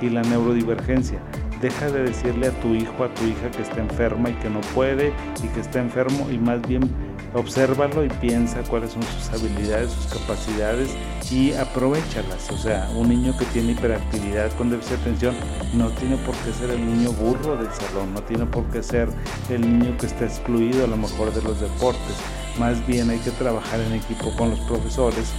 y 0.00 0.10
la 0.10 0.22
neurodivergencia. 0.22 1.18
Deja 1.60 1.90
de 1.90 2.04
decirle 2.04 2.48
a 2.48 2.60
tu 2.60 2.74
hijo, 2.74 3.02
a 3.02 3.12
tu 3.14 3.24
hija 3.24 3.50
que 3.50 3.62
está 3.62 3.80
enferma 3.80 4.30
y 4.30 4.34
que 4.34 4.48
no 4.48 4.60
puede 4.74 5.12
y 5.42 5.48
que 5.48 5.60
está 5.60 5.80
enfermo 5.80 6.28
y 6.30 6.38
más 6.38 6.62
bien 6.62 6.88
obsérvalo 7.34 8.04
y 8.04 8.08
piensa 8.08 8.62
cuáles 8.62 8.92
son 8.92 9.02
sus 9.02 9.28
habilidades, 9.30 9.90
sus 9.90 10.06
capacidades 10.06 10.90
y 11.30 11.52
aprovechalas. 11.52 12.50
O 12.50 12.56
sea, 12.56 12.88
un 12.94 13.08
niño 13.08 13.36
que 13.36 13.44
tiene 13.46 13.72
hiperactividad 13.72 14.52
con 14.52 14.70
déficit 14.70 14.96
de 14.96 15.02
atención 15.02 15.34
no 15.74 15.90
tiene 15.90 16.16
por 16.18 16.34
qué 16.36 16.52
ser 16.52 16.70
el 16.70 16.84
niño 16.84 17.12
burro 17.12 17.56
del 17.56 17.72
salón, 17.72 18.14
no 18.14 18.22
tiene 18.22 18.46
por 18.46 18.64
qué 18.66 18.82
ser 18.82 19.08
el 19.50 19.60
niño 19.60 19.96
que 19.98 20.06
está 20.06 20.24
excluido 20.24 20.84
a 20.84 20.88
lo 20.88 20.96
mejor 20.96 21.32
de 21.34 21.42
los 21.42 21.60
deportes. 21.60 22.16
Más 22.58 22.84
bien 22.86 23.10
hay 23.10 23.18
que 23.18 23.30
trabajar 23.32 23.80
en 23.80 23.94
equipo 23.94 24.34
con 24.36 24.50
los 24.50 24.60
profesores 24.60 25.32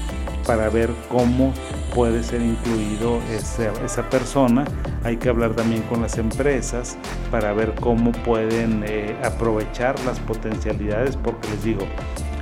para 0.50 0.68
ver 0.68 0.90
cómo 1.10 1.54
puede 1.94 2.24
ser 2.24 2.42
incluido 2.42 3.20
esa, 3.30 4.10
persona. 4.10 4.66
Hay 5.04 5.18
que 5.18 5.30
hablar 5.30 5.54
también 5.54 5.84
con 5.84 6.02
las 6.02 6.18
empresas 6.18 6.98
para 7.30 7.54
ver 7.54 7.76
cómo 7.76 8.12
pueden 8.12 8.84
eh, 8.88 9.16
aprovechar 9.24 9.94
las 10.06 10.20
potencialidades, 10.22 11.16
porque 11.18 11.48
les 11.50 11.64
digo, 11.64 11.82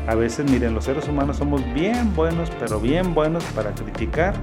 a 0.07 0.15
veces, 0.15 0.49
miren, 0.49 0.73
los 0.73 0.85
seres 0.85 1.09
humanos 1.09 1.35
somos 1.35 1.61
bien 1.73 2.15
buenos, 2.15 2.49
pero 2.57 2.79
bien 2.79 3.13
buenos 3.13 3.43
para 3.53 3.71
criticar 3.71 4.35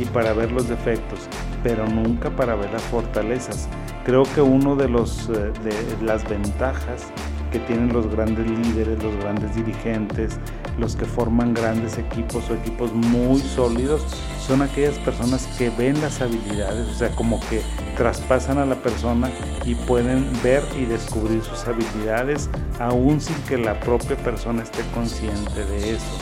y 0.00 0.04
para 0.06 0.32
ver 0.32 0.50
los 0.50 0.68
defectos, 0.68 1.28
pero 1.62 1.86
nunca 1.86 2.30
para 2.30 2.56
ver 2.56 2.72
las 2.72 2.82
fortalezas. 2.82 3.68
Creo 4.04 4.24
que 4.34 4.40
uno 4.40 4.74
de, 4.74 4.88
los, 4.88 5.28
eh, 5.28 5.52
de 5.62 6.04
las 6.04 6.28
ventajas 6.28 7.12
que 7.50 7.58
tienen 7.60 7.92
los 7.92 8.08
grandes 8.08 8.46
líderes, 8.48 9.02
los 9.02 9.16
grandes 9.16 9.54
dirigentes, 9.54 10.38
los 10.78 10.96
que 10.96 11.04
forman 11.04 11.54
grandes 11.54 11.98
equipos 11.98 12.50
o 12.50 12.54
equipos 12.54 12.92
muy 12.92 13.40
sólidos, 13.40 14.02
son 14.46 14.62
aquellas 14.62 14.98
personas 14.98 15.46
que 15.58 15.70
ven 15.70 16.00
las 16.00 16.20
habilidades, 16.20 16.88
o 16.88 16.94
sea, 16.94 17.10
como 17.10 17.40
que 17.48 17.62
traspasan 17.96 18.58
a 18.58 18.66
la 18.66 18.76
persona 18.76 19.30
y 19.64 19.74
pueden 19.74 20.30
ver 20.42 20.62
y 20.78 20.84
descubrir 20.84 21.42
sus 21.42 21.66
habilidades 21.66 22.48
aún 22.78 23.20
sin 23.20 23.36
que 23.42 23.58
la 23.58 23.78
propia 23.80 24.16
persona 24.16 24.62
esté 24.62 24.82
consciente 24.94 25.64
de 25.64 25.94
eso. 25.94 26.18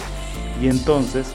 Y 0.62 0.68
entonces, 0.68 1.34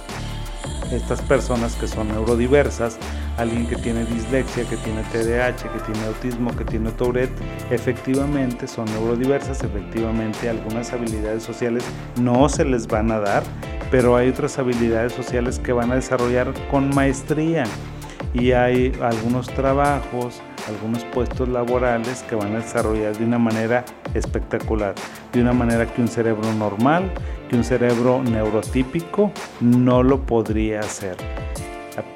estas 0.91 1.21
personas 1.21 1.75
que 1.75 1.88
son 1.88 2.08
neurodiversas, 2.08 2.97
alguien 3.39 3.65
que 3.67 3.78
tiene 3.78 4.06
dislexia, 4.06 4.65
que 4.65 4.75
tiene 4.78 5.02
TDAH, 5.04 5.71
que 5.71 5.80
tiene 5.91 6.08
autismo, 6.08 6.56
que 6.56 6.65
tiene 6.65 6.91
Tourette, 6.91 7.32
efectivamente 7.71 8.67
son 8.67 8.86
neurodiversas, 8.86 9.63
efectivamente 9.63 10.49
algunas 10.49 10.91
habilidades 10.91 11.43
sociales 11.43 11.84
no 12.21 12.49
se 12.49 12.65
les 12.65 12.88
van 12.88 13.12
a 13.12 13.19
dar, 13.19 13.43
pero 13.91 14.15
hay 14.15 14.30
otras 14.30 14.60
habilidades 14.60 15.13
sociales 15.13 15.58
que 15.60 15.71
van 15.71 15.91
a 15.91 15.95
desarrollar 15.95 16.54
con 16.69 16.93
maestría 16.93 17.63
y 18.34 18.52
hay 18.52 18.91
algunos 19.02 19.47
trabajos, 19.47 20.41
algunos 20.67 21.04
puestos 21.06 21.47
laborales 21.47 22.23
que 22.23 22.36
van 22.36 22.56
a 22.56 22.60
desarrollar 22.60 23.17
de 23.17 23.25
una 23.25 23.39
manera 23.39 23.86
espectacular, 24.13 24.93
de 25.34 25.41
una 25.41 25.54
manera 25.54 25.86
que 25.86 26.02
un 26.02 26.08
cerebro 26.08 26.52
normal, 26.54 27.12
que 27.49 27.56
un 27.56 27.63
cerebro 27.63 28.21
neurotípico 28.21 29.32
no 29.62 30.04
lo 30.04 30.21
podría 30.21 30.82
hacer. 30.82 31.15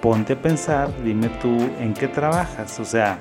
Ponte 0.02 0.34
a 0.34 0.42
pensar, 0.42 0.90
dime 1.04 1.30
tú 1.42 1.58
en 1.80 1.94
qué 1.94 2.08
trabajas, 2.08 2.80
o 2.80 2.86
sea, 2.86 3.20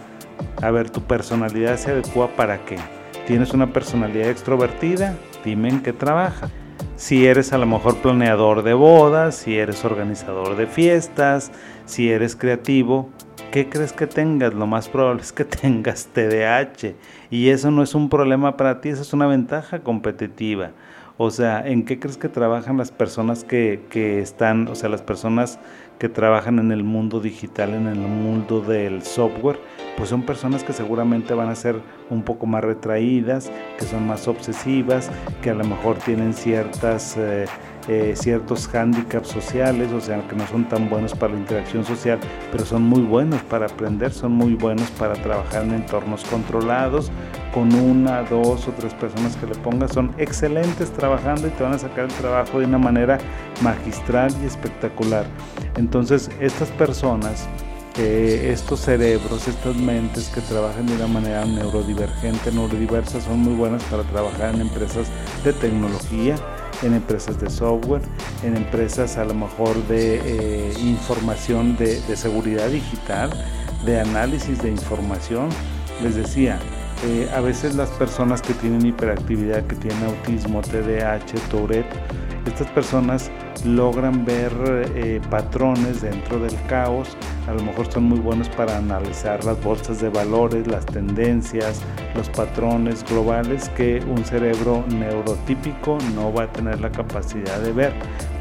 a 0.61 0.70
ver, 0.70 0.90
tu 0.90 1.03
personalidad 1.03 1.77
se 1.77 1.90
adecua 1.90 2.29
para 2.29 2.64
qué. 2.64 2.77
¿Tienes 3.27 3.53
una 3.53 3.72
personalidad 3.72 4.29
extrovertida? 4.29 5.14
Dime 5.44 5.68
en 5.68 5.83
qué 5.83 5.92
trabajas 5.92 6.51
si 7.03 7.27
eres 7.27 7.53
a 7.53 7.59
lo 7.59 7.66
mejor 7.66 7.96
planeador 7.96 8.62
de 8.62 8.75
bodas, 8.75 9.35
si 9.35 9.59
eres 9.59 9.85
organizador 9.85 10.55
de 10.55 10.68
fiestas, 10.68 11.51
si 11.85 12.11
eres 12.11 12.37
creativo, 12.37 13.09
¿qué 13.51 13.68
crees 13.68 13.92
que 13.92 14.07
tengas? 14.07 14.55
Lo 14.55 14.68
más 14.68 14.88
probable 14.88 15.22
es 15.22 15.33
que 15.33 15.44
tengas 15.44 16.07
TDAH 16.12 16.94
y 17.29 17.48
eso 17.48 17.72
no 17.72 17.83
es 17.83 17.96
un 17.96 18.09
problema 18.09 18.57
para 18.57 18.81
ti, 18.81 18.90
eso 18.90 19.03
es 19.03 19.12
una 19.12 19.27
ventaja 19.27 19.81
competitiva. 19.81 20.70
O 21.18 21.31
sea, 21.31 21.66
¿en 21.66 21.85
qué 21.85 21.98
crees 21.98 22.16
que 22.16 22.29
trabajan 22.29 22.79
las 22.79 22.92
personas 22.92 23.42
que, 23.42 23.83
que 23.90 24.20
están, 24.20 24.68
o 24.68 24.77
sea, 24.77 24.88
las 24.88 25.03
personas 25.03 25.59
que 25.98 26.09
trabajan 26.09 26.59
en 26.59 26.72
el 26.72 26.85
mundo 26.85 27.20
digital, 27.20 27.74
en 27.74 27.87
el 27.87 27.98
mundo 27.98 28.61
del 28.61 29.02
software? 29.02 29.59
pues 29.96 30.09
son 30.09 30.22
personas 30.22 30.64
que 30.64 30.72
seguramente 30.72 31.35
van 31.35 31.48
a 31.48 31.55
ser 31.55 31.81
un 32.11 32.22
poco 32.22 32.46
más 32.46 32.64
retraídas, 32.64 33.50
que 33.78 33.85
son 33.85 34.07
más 34.07 34.26
obsesivas, 34.28 35.11
que 35.42 35.50
a 35.50 35.55
lo 35.55 35.64
mejor 35.64 35.96
tienen 35.98 36.33
ciertas, 36.35 37.16
eh, 37.16 37.46
eh, 37.88 38.14
ciertos 38.16 38.68
hándicaps 38.68 39.28
sociales, 39.28 39.92
o 39.92 40.00
sea, 40.00 40.26
que 40.28 40.36
no 40.36 40.46
son 40.46 40.68
tan 40.68 40.88
buenos 40.88 41.14
para 41.14 41.34
la 41.34 41.40
interacción 41.40 41.84
social, 41.84 42.18
pero 42.50 42.64
son 42.64 42.82
muy 42.82 43.02
buenos 43.02 43.42
para 43.42 43.66
aprender, 43.66 44.12
son 44.12 44.32
muy 44.32 44.54
buenos 44.54 44.88
para 44.92 45.14
trabajar 45.14 45.64
en 45.64 45.74
entornos 45.74 46.24
controlados, 46.24 47.10
con 47.52 47.74
una, 47.74 48.22
dos 48.22 48.68
o 48.68 48.72
tres 48.72 48.94
personas 48.94 49.36
que 49.36 49.46
le 49.46 49.54
pongas, 49.56 49.92
son 49.92 50.14
excelentes 50.18 50.90
trabajando 50.92 51.48
y 51.48 51.50
te 51.50 51.62
van 51.62 51.74
a 51.74 51.78
sacar 51.78 52.04
el 52.04 52.12
trabajo 52.12 52.60
de 52.60 52.66
una 52.66 52.78
manera 52.78 53.18
magistral 53.62 54.32
y 54.42 54.46
espectacular. 54.46 55.26
Entonces, 55.76 56.30
estas 56.40 56.68
personas 56.70 57.48
estos 58.00 58.80
cerebros, 58.80 59.46
estas 59.48 59.76
mentes 59.76 60.28
que 60.28 60.40
trabajan 60.40 60.86
de 60.86 60.94
una 60.94 61.06
manera 61.06 61.44
neurodivergente, 61.44 62.50
neurodiversa, 62.50 63.20
son 63.20 63.40
muy 63.40 63.54
buenas 63.54 63.82
para 63.84 64.02
trabajar 64.04 64.54
en 64.54 64.62
empresas 64.62 65.08
de 65.44 65.52
tecnología, 65.52 66.36
en 66.82 66.94
empresas 66.94 67.40
de 67.40 67.50
software, 67.50 68.02
en 68.42 68.56
empresas 68.56 69.16
a 69.18 69.24
lo 69.24 69.34
mejor 69.34 69.74
de 69.86 70.20
eh, 70.24 70.72
información 70.80 71.76
de, 71.76 72.00
seguridad 72.16 72.68
digital, 72.68 73.30
de 73.84 74.00
análisis 74.00 74.62
de 74.62 74.70
información. 74.70 75.48
Les 76.02 76.14
decía, 76.16 76.58
eh, 77.06 77.28
a 77.34 77.40
veces 77.40 77.74
las 77.74 77.90
personas 77.90 78.42
que 78.42 78.54
tienen 78.54 78.84
hiperactividad, 78.86 79.66
que 79.66 79.76
tienen 79.76 80.02
autismo, 80.04 80.60
TDAH, 80.62 81.48
Tourette, 81.50 81.94
estas 82.46 82.68
personas 82.68 83.31
logran 83.64 84.24
ver 84.24 84.52
eh, 84.94 85.20
patrones 85.31 86.02
dentro 86.02 86.38
del 86.38 86.55
caos, 86.66 87.16
a 87.46 87.52
lo 87.52 87.62
mejor 87.62 87.90
son 87.92 88.05
muy 88.05 88.18
buenos 88.18 88.48
para 88.48 88.76
analizar 88.76 89.44
las 89.44 89.62
bolsas 89.62 90.00
de 90.00 90.09
valores, 90.09 90.66
las 90.66 90.85
tendencias, 90.87 91.81
los 92.16 92.28
patrones 92.31 93.05
globales 93.05 93.68
que 93.70 94.02
un 94.09 94.24
cerebro 94.24 94.85
neurotípico 94.88 95.98
no 96.14 96.33
va 96.33 96.44
a 96.44 96.52
tener 96.52 96.81
la 96.81 96.90
capacidad 96.90 97.61
de 97.61 97.72
ver 97.72 97.92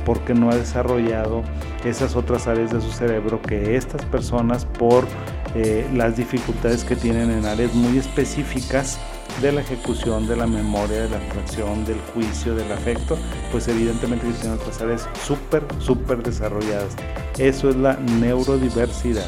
porque 0.06 0.34
no 0.34 0.50
ha 0.50 0.56
desarrollado 0.56 1.44
esas 1.86 2.16
otras 2.16 2.48
áreas 2.48 2.72
de 2.72 2.82
su 2.82 2.92
cerebro 2.92 3.42
que 3.42 3.76
estas 3.76 4.04
personas 4.06 4.66
por 4.66 5.06
eh, 5.54 5.88
las 5.94 6.18
dificultades 6.18 6.84
que 6.84 6.96
tienen 6.96 7.30
en 7.30 7.46
áreas 7.46 7.74
muy 7.74 7.98
específicas 7.98 9.00
de 9.42 9.52
la 9.52 9.62
ejecución, 9.62 10.28
de 10.28 10.36
la 10.36 10.48
memoria, 10.48 11.04
de 11.04 11.10
la 11.10 11.18
abstracción, 11.18 11.86
del 11.86 12.00
juicio, 12.14 12.56
del 12.56 12.72
afecto, 12.72 13.18
pues 13.52 13.68
evidentemente 13.68 14.28
que 14.28 14.34
tienen 14.34 14.60
otras 14.60 14.82
áreas 14.82 15.10
súper, 15.24 15.64
súper 15.80 16.22
desarrolladas. 16.22 16.96
Eso 17.38 17.70
es 17.70 17.76
la 17.76 17.94
neurodiversidad. 18.20 19.28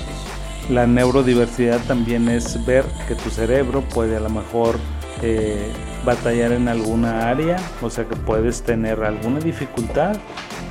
La 0.69 0.87
neurodiversidad 0.87 1.79
también 1.81 2.29
es 2.29 2.63
ver 2.65 2.85
que 3.07 3.15
tu 3.15 3.29
cerebro 3.29 3.81
puede 3.81 4.15
a 4.15 4.19
lo 4.19 4.29
mejor 4.29 4.77
eh, 5.21 5.71
batallar 6.05 6.51
en 6.51 6.67
alguna 6.67 7.29
área, 7.29 7.57
o 7.81 7.89
sea 7.89 8.05
que 8.05 8.15
puedes 8.15 8.63
tener 8.63 9.03
alguna 9.03 9.39
dificultad, 9.39 10.17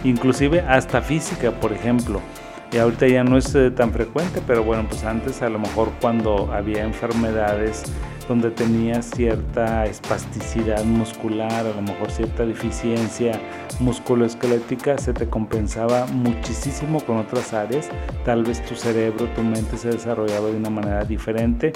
inclusive 0.04 0.60
hasta 0.60 1.02
física, 1.02 1.52
por 1.52 1.72
ejemplo. 1.72 2.20
Y 2.72 2.78
ahorita 2.78 3.06
ya 3.06 3.22
no 3.22 3.36
es 3.36 3.54
eh, 3.54 3.70
tan 3.70 3.92
frecuente, 3.92 4.40
pero 4.46 4.64
bueno, 4.64 4.86
pues 4.88 5.04
antes 5.04 5.42
a 5.42 5.50
lo 5.50 5.58
mejor 5.58 5.90
cuando 6.00 6.50
había 6.52 6.84
enfermedades 6.84 7.82
donde 8.28 8.50
tenía 8.50 9.02
cierta 9.02 9.84
espasticidad 9.86 10.84
muscular, 10.84 11.66
a 11.66 11.74
lo 11.74 11.82
mejor 11.82 12.10
cierta 12.10 12.44
deficiencia 12.44 13.40
musculoesquelética, 13.80 14.98
se 14.98 15.12
te 15.12 15.28
compensaba 15.28 16.06
muchísimo 16.06 17.00
con 17.00 17.18
otras 17.18 17.52
áreas. 17.52 17.88
Tal 18.24 18.44
vez 18.44 18.64
tu 18.64 18.74
cerebro, 18.74 19.26
tu 19.34 19.42
mente 19.42 19.76
se 19.76 19.90
desarrollaba 19.90 20.48
de 20.48 20.56
una 20.56 20.70
manera 20.70 21.04
diferente. 21.04 21.72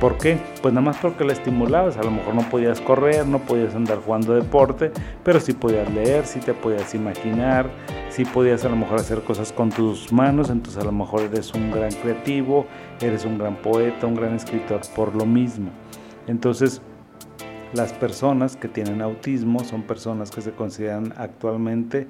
¿Por 0.00 0.18
qué? 0.18 0.38
Pues 0.62 0.74
nada 0.74 0.84
más 0.84 0.96
porque 0.98 1.24
la 1.24 1.32
estimulabas. 1.32 1.96
A 1.96 2.02
lo 2.02 2.10
mejor 2.10 2.34
no 2.34 2.48
podías 2.48 2.80
correr, 2.80 3.26
no 3.26 3.38
podías 3.38 3.74
andar 3.74 3.98
jugando 3.98 4.34
deporte, 4.34 4.90
pero 5.22 5.40
sí 5.40 5.52
podías 5.52 5.90
leer, 5.92 6.26
sí 6.26 6.40
te 6.40 6.54
podías 6.54 6.94
imaginar, 6.94 7.70
sí 8.10 8.24
podías 8.24 8.64
a 8.64 8.68
lo 8.68 8.76
mejor 8.76 8.98
hacer 8.98 9.22
cosas 9.22 9.52
con 9.52 9.70
tus 9.70 10.12
manos. 10.12 10.50
Entonces 10.50 10.82
a 10.82 10.84
lo 10.84 10.92
mejor 10.92 11.22
eres 11.22 11.54
un 11.54 11.70
gran 11.70 11.92
creativo, 11.92 12.66
eres 13.00 13.24
un 13.24 13.38
gran 13.38 13.56
poeta, 13.56 14.06
un 14.06 14.14
gran 14.14 14.34
escritor 14.34 14.80
por 14.94 15.14
lo 15.14 15.26
mismo. 15.26 15.70
Entonces, 16.26 16.80
las 17.72 17.92
personas 17.92 18.56
que 18.56 18.68
tienen 18.68 19.02
autismo 19.02 19.64
son 19.64 19.82
personas 19.82 20.30
que 20.30 20.40
se 20.40 20.52
consideran 20.52 21.12
actualmente 21.16 22.06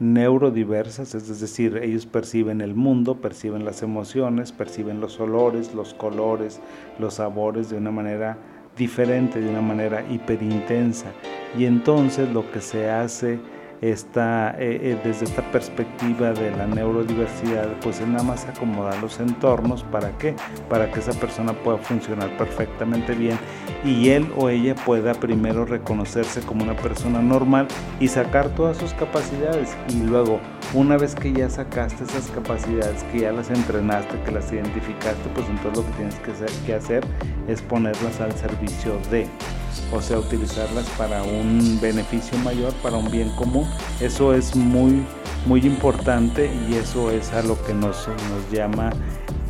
neurodiversas, 0.00 1.14
es 1.14 1.40
decir, 1.40 1.76
ellos 1.82 2.06
perciben 2.06 2.60
el 2.60 2.74
mundo, 2.74 3.16
perciben 3.16 3.64
las 3.64 3.82
emociones, 3.82 4.52
perciben 4.52 5.00
los 5.00 5.18
olores, 5.18 5.74
los 5.74 5.92
colores, 5.92 6.60
los 7.00 7.14
sabores 7.14 7.68
de 7.68 7.78
una 7.78 7.90
manera 7.90 8.38
diferente, 8.76 9.40
de 9.40 9.50
una 9.50 9.60
manera 9.60 10.04
hiperintensa. 10.08 11.06
Y 11.58 11.64
entonces 11.64 12.32
lo 12.32 12.50
que 12.52 12.60
se 12.60 12.88
hace 12.88 13.40
esta, 13.80 14.50
eh, 14.58 14.80
eh, 14.82 15.00
desde 15.04 15.26
esta 15.26 15.42
perspectiva 15.52 16.32
de 16.32 16.50
la 16.50 16.66
neurodiversidad, 16.66 17.68
pues 17.80 18.00
es 18.00 18.06
nada 18.08 18.24
más 18.24 18.46
acomodar 18.46 19.00
los 19.00 19.20
entornos 19.20 19.84
para 19.84 20.10
qué, 20.18 20.34
para 20.68 20.90
que 20.90 21.00
esa 21.00 21.12
persona 21.12 21.52
pueda 21.52 21.78
funcionar 21.78 22.36
perfectamente 22.36 23.14
bien 23.14 23.38
y 23.84 24.08
él 24.10 24.28
o 24.36 24.48
ella 24.48 24.74
pueda 24.74 25.14
primero 25.14 25.64
reconocerse 25.64 26.40
como 26.40 26.64
una 26.64 26.76
persona 26.76 27.20
normal 27.20 27.68
y 28.00 28.08
sacar 28.08 28.48
todas 28.50 28.76
sus 28.76 28.92
capacidades 28.94 29.76
y 29.88 30.02
luego 30.02 30.40
una 30.74 30.96
vez 30.96 31.14
que 31.14 31.32
ya 31.32 31.48
sacaste 31.48 32.04
esas 32.04 32.30
capacidades, 32.30 33.02
que 33.04 33.20
ya 33.20 33.32
las 33.32 33.50
entrenaste, 33.50 34.20
que 34.24 34.32
las 34.32 34.52
identificaste, 34.52 35.28
pues 35.34 35.46
entonces 35.48 35.84
lo 35.84 35.90
que 35.90 35.96
tienes 35.96 36.14
que 36.66 36.74
hacer, 36.74 37.04
es 37.46 37.62
ponerlas 37.62 38.20
al 38.20 38.32
servicio 38.32 38.98
de 39.10 39.26
o 39.92 40.02
sea, 40.02 40.18
utilizarlas 40.18 40.86
para 40.98 41.22
un 41.22 41.78
beneficio 41.80 42.36
mayor, 42.38 42.72
para 42.74 42.96
un 42.96 43.10
bien 43.10 43.30
común. 43.30 43.66
Eso 44.00 44.34
es 44.34 44.54
muy, 44.54 45.02
muy 45.46 45.60
importante 45.60 46.50
y 46.68 46.74
eso 46.74 47.10
es 47.10 47.32
a 47.32 47.42
lo 47.42 47.62
que 47.64 47.74
nos, 47.74 48.06
nos 48.08 48.52
llama 48.52 48.90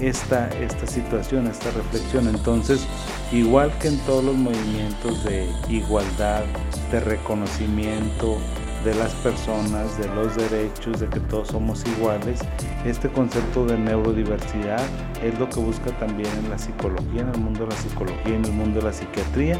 esta, 0.00 0.48
esta 0.60 0.86
situación, 0.86 1.46
esta 1.46 1.70
reflexión. 1.70 2.28
Entonces, 2.28 2.86
igual 3.32 3.72
que 3.78 3.88
en 3.88 3.98
todos 4.00 4.24
los 4.24 4.36
movimientos 4.36 5.24
de 5.24 5.48
igualdad, 5.68 6.44
de 6.92 7.00
reconocimiento, 7.00 8.38
de 8.84 8.94
las 8.94 9.12
personas, 9.14 9.98
de 9.98 10.08
los 10.14 10.36
derechos, 10.36 11.00
de 11.00 11.08
que 11.08 11.20
todos 11.20 11.48
somos 11.48 11.84
iguales. 11.86 12.40
Este 12.84 13.08
concepto 13.08 13.66
de 13.66 13.78
neurodiversidad 13.78 14.84
es 15.22 15.38
lo 15.38 15.48
que 15.48 15.60
busca 15.60 15.90
también 15.98 16.30
en 16.38 16.50
la 16.50 16.58
psicología, 16.58 17.22
en 17.22 17.28
el 17.28 17.40
mundo 17.40 17.60
de 17.64 17.70
la 17.70 17.76
psicología, 17.76 18.36
en 18.36 18.44
el 18.44 18.52
mundo 18.52 18.80
de 18.80 18.86
la 18.86 18.92
psiquiatría. 18.92 19.58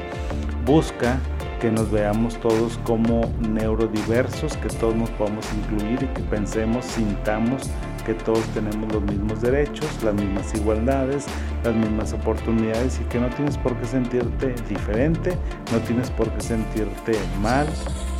Busca 0.64 1.18
que 1.60 1.70
nos 1.72 1.90
veamos 1.90 2.38
todos 2.40 2.78
como 2.84 3.32
neurodiversos, 3.40 4.56
que 4.58 4.68
todos 4.68 4.94
nos 4.94 5.10
podamos 5.10 5.44
incluir 5.54 6.02
y 6.02 6.06
que 6.14 6.22
pensemos, 6.22 6.84
sintamos 6.84 7.70
que 8.08 8.14
todos 8.14 8.42
tenemos 8.54 8.90
los 8.90 9.02
mismos 9.02 9.42
derechos, 9.42 9.86
las 10.02 10.14
mismas 10.14 10.54
igualdades, 10.54 11.26
las 11.62 11.74
mismas 11.74 12.14
oportunidades 12.14 12.98
y 13.02 13.04
que 13.04 13.20
no 13.20 13.28
tienes 13.28 13.58
por 13.58 13.76
qué 13.76 13.86
sentirte 13.86 14.54
diferente, 14.66 15.36
no 15.70 15.78
tienes 15.80 16.08
por 16.12 16.30
qué 16.30 16.40
sentirte 16.40 17.18
mal, 17.42 17.66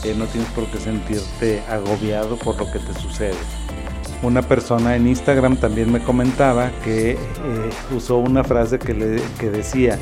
eh, 0.05 0.15
no 0.17 0.27
tienes 0.27 0.49
por 0.51 0.67
qué 0.67 0.79
sentirte 0.79 1.63
agobiado 1.69 2.37
por 2.37 2.57
lo 2.59 2.71
que 2.71 2.79
te 2.79 2.95
sucede. 2.95 3.35
Una 4.23 4.43
persona 4.43 4.97
en 4.97 5.07
Instagram 5.07 5.57
también 5.57 5.93
me 5.93 6.01
comentaba 6.01 6.71
que 6.85 7.13
eh, 7.13 7.17
usó 7.97 8.19
una 8.19 8.43
frase 8.45 8.79
que, 8.79 8.95
le, 8.95 9.23
que 9.39 9.51
decía, 9.51 9.99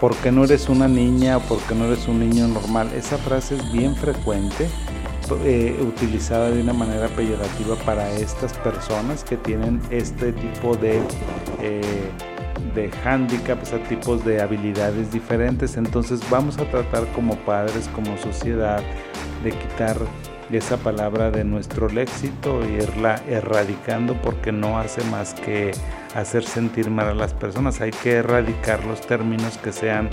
¿por 0.00 0.14
qué 0.16 0.30
no 0.30 0.44
eres 0.44 0.68
una 0.68 0.88
niña 0.88 1.38
o 1.38 1.40
por 1.40 1.58
qué 1.60 1.74
no 1.74 1.86
eres 1.86 2.06
un 2.06 2.20
niño 2.20 2.46
normal? 2.48 2.90
Esa 2.94 3.18
frase 3.18 3.56
es 3.56 3.72
bien 3.72 3.96
frecuente, 3.96 4.68
eh, 5.44 5.76
utilizada 5.80 6.50
de 6.50 6.60
una 6.60 6.72
manera 6.72 7.08
peyorativa 7.08 7.74
para 7.84 8.08
estas 8.12 8.52
personas 8.58 9.24
que 9.24 9.36
tienen 9.36 9.80
este 9.90 10.32
tipo 10.32 10.76
de, 10.76 11.00
de 12.76 12.90
handicaps, 13.04 13.72
a 13.72 13.78
tipos 13.84 14.24
de 14.24 14.40
habilidades 14.40 15.10
diferentes. 15.12 15.76
Entonces 15.76 16.20
vamos 16.30 16.58
a 16.58 16.70
tratar 16.70 17.04
como 17.12 17.34
padres, 17.38 17.88
como 17.94 18.16
sociedad, 18.18 18.80
de 19.46 19.52
quitar 19.52 19.96
esa 20.50 20.76
palabra 20.76 21.30
de 21.30 21.44
nuestro 21.44 21.88
léxito 21.88 22.62
e 22.64 22.82
irla 22.82 23.22
erradicando 23.28 24.14
porque 24.22 24.50
no 24.50 24.78
hace 24.78 25.04
más 25.04 25.34
que 25.34 25.70
hacer 26.14 26.44
sentir 26.44 26.90
mal 26.90 27.08
a 27.08 27.14
las 27.14 27.32
personas. 27.32 27.80
Hay 27.80 27.92
que 27.92 28.14
erradicar 28.14 28.84
los 28.84 29.00
términos 29.00 29.56
que 29.58 29.70
sean 29.70 30.10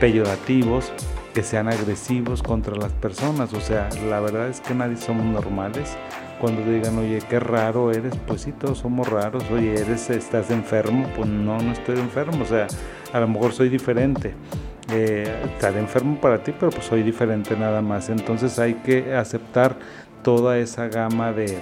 peyorativos, 0.00 0.92
que 1.34 1.42
sean 1.42 1.68
agresivos 1.68 2.42
contra 2.42 2.76
las 2.76 2.92
personas. 2.92 3.52
O 3.54 3.60
sea, 3.60 3.88
la 4.08 4.20
verdad 4.20 4.48
es 4.48 4.60
que 4.60 4.74
nadie 4.74 4.96
somos 4.96 5.26
normales. 5.26 5.96
Cuando 6.40 6.62
digan, 6.70 6.98
oye, 6.98 7.20
qué 7.28 7.40
raro 7.40 7.90
eres, 7.90 8.14
pues 8.26 8.42
sí, 8.42 8.52
todos 8.52 8.78
somos 8.78 9.08
raros. 9.08 9.44
Oye, 9.50 9.80
eres, 9.80 10.10
estás 10.10 10.50
enfermo, 10.50 11.08
pues 11.16 11.28
no, 11.28 11.58
no 11.58 11.72
estoy 11.72 11.98
enfermo. 11.98 12.42
O 12.42 12.46
sea, 12.46 12.68
a 13.12 13.18
lo 13.18 13.26
mejor 13.26 13.52
soy 13.52 13.68
diferente 13.68 14.34
eh, 14.90 15.32
estar 15.44 15.76
enfermo 15.76 16.20
para 16.20 16.42
ti, 16.42 16.52
pero 16.58 16.70
pues 16.70 16.84
soy 16.84 17.02
diferente 17.02 17.56
nada 17.56 17.82
más. 17.82 18.08
Entonces 18.08 18.58
hay 18.58 18.74
que 18.74 19.14
aceptar 19.14 19.76
toda 20.22 20.58
esa 20.58 20.88
gama 20.88 21.32
de 21.32 21.60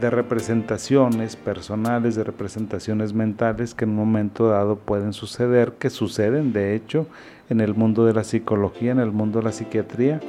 representaciones 0.00 1.36
personales, 1.36 2.14
de 2.14 2.24
representaciones 2.24 3.12
mentales 3.12 3.74
que 3.74 3.84
en 3.84 3.90
un 3.90 3.96
momento 3.96 4.48
dado 4.48 4.76
pueden 4.76 5.12
suceder, 5.12 5.72
que 5.72 5.90
suceden 5.90 6.52
de 6.52 6.74
hecho 6.74 7.06
en 7.50 7.60
el 7.60 7.74
mundo 7.74 8.04
de 8.04 8.14
la 8.14 8.24
psicología, 8.24 8.92
en 8.92 9.00
el 9.00 9.12
mundo 9.12 9.38
de 9.38 9.46
la 9.46 9.52
psiquiatría 9.52 10.20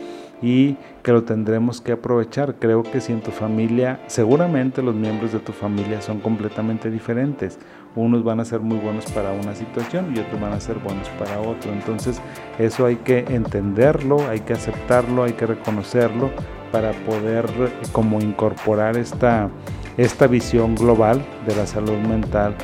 y 0.41 0.77
que 1.03 1.11
lo 1.11 1.23
tendremos 1.23 1.81
que 1.81 1.91
aprovechar. 1.91 2.55
Creo 2.59 2.83
que 2.83 3.01
si 3.01 3.11
en 3.11 3.21
tu 3.21 3.31
familia, 3.31 3.99
seguramente 4.07 4.81
los 4.81 4.95
miembros 4.95 5.33
de 5.33 5.39
tu 5.39 5.51
familia 5.51 6.01
son 6.01 6.19
completamente 6.19 6.89
diferentes. 6.89 7.59
Unos 7.95 8.23
van 8.23 8.39
a 8.39 8.45
ser 8.45 8.59
muy 8.59 8.77
buenos 8.77 9.05
para 9.11 9.31
una 9.31 9.55
situación 9.55 10.13
y 10.15 10.19
otros 10.19 10.39
van 10.39 10.53
a 10.53 10.59
ser 10.59 10.77
buenos 10.77 11.07
para 11.09 11.39
otro. 11.39 11.71
Entonces 11.71 12.21
eso 12.57 12.85
hay 12.85 12.97
que 12.97 13.25
entenderlo, 13.29 14.27
hay 14.29 14.41
que 14.41 14.53
aceptarlo, 14.53 15.23
hay 15.23 15.33
que 15.33 15.45
reconocerlo 15.45 16.29
para 16.71 16.91
poder 16.91 17.45
como 17.91 18.21
incorporar 18.21 18.97
esta, 18.97 19.49
esta 19.97 20.27
visión 20.27 20.75
global 20.75 21.23
de 21.47 21.55
la 21.55 21.65
salud 21.65 21.97
mental 21.97 22.55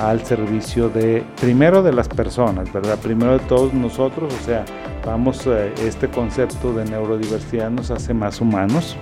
al 0.00 0.24
servicio 0.24 0.88
de, 0.88 1.24
primero 1.40 1.82
de 1.82 1.92
las 1.92 2.08
personas, 2.08 2.72
¿verdad? 2.72 2.98
Primero 2.98 3.38
de 3.38 3.44
todos 3.44 3.72
nosotros, 3.72 4.34
o 4.34 4.44
sea, 4.44 4.64
vamos, 5.04 5.46
eh, 5.46 5.72
este 5.80 6.08
concepto 6.08 6.72
de 6.72 6.84
neurodiversidad 6.84 7.70
nos 7.70 7.90
hace 7.90 8.12
más 8.12 8.40
humanos, 8.40 8.96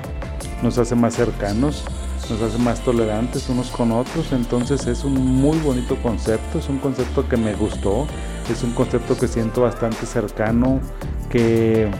nos 0.62 0.78
hace 0.78 0.94
más 0.94 1.14
cercanos, 1.14 1.84
nos 2.30 2.40
hace 2.42 2.58
más 2.58 2.80
tolerantes 2.80 3.48
unos 3.48 3.70
con 3.70 3.92
otros, 3.92 4.32
entonces 4.32 4.86
es 4.86 5.04
un 5.04 5.14
muy 5.14 5.58
bonito 5.58 5.96
concepto, 5.96 6.58
es 6.58 6.68
un 6.68 6.78
concepto 6.78 7.28
que 7.28 7.36
me 7.36 7.54
gustó, 7.54 8.06
es 8.50 8.62
un 8.62 8.72
concepto 8.72 9.16
que 9.16 9.28
siento 9.28 9.62
bastante 9.62 10.06
cercano, 10.06 10.80
que 11.30 11.90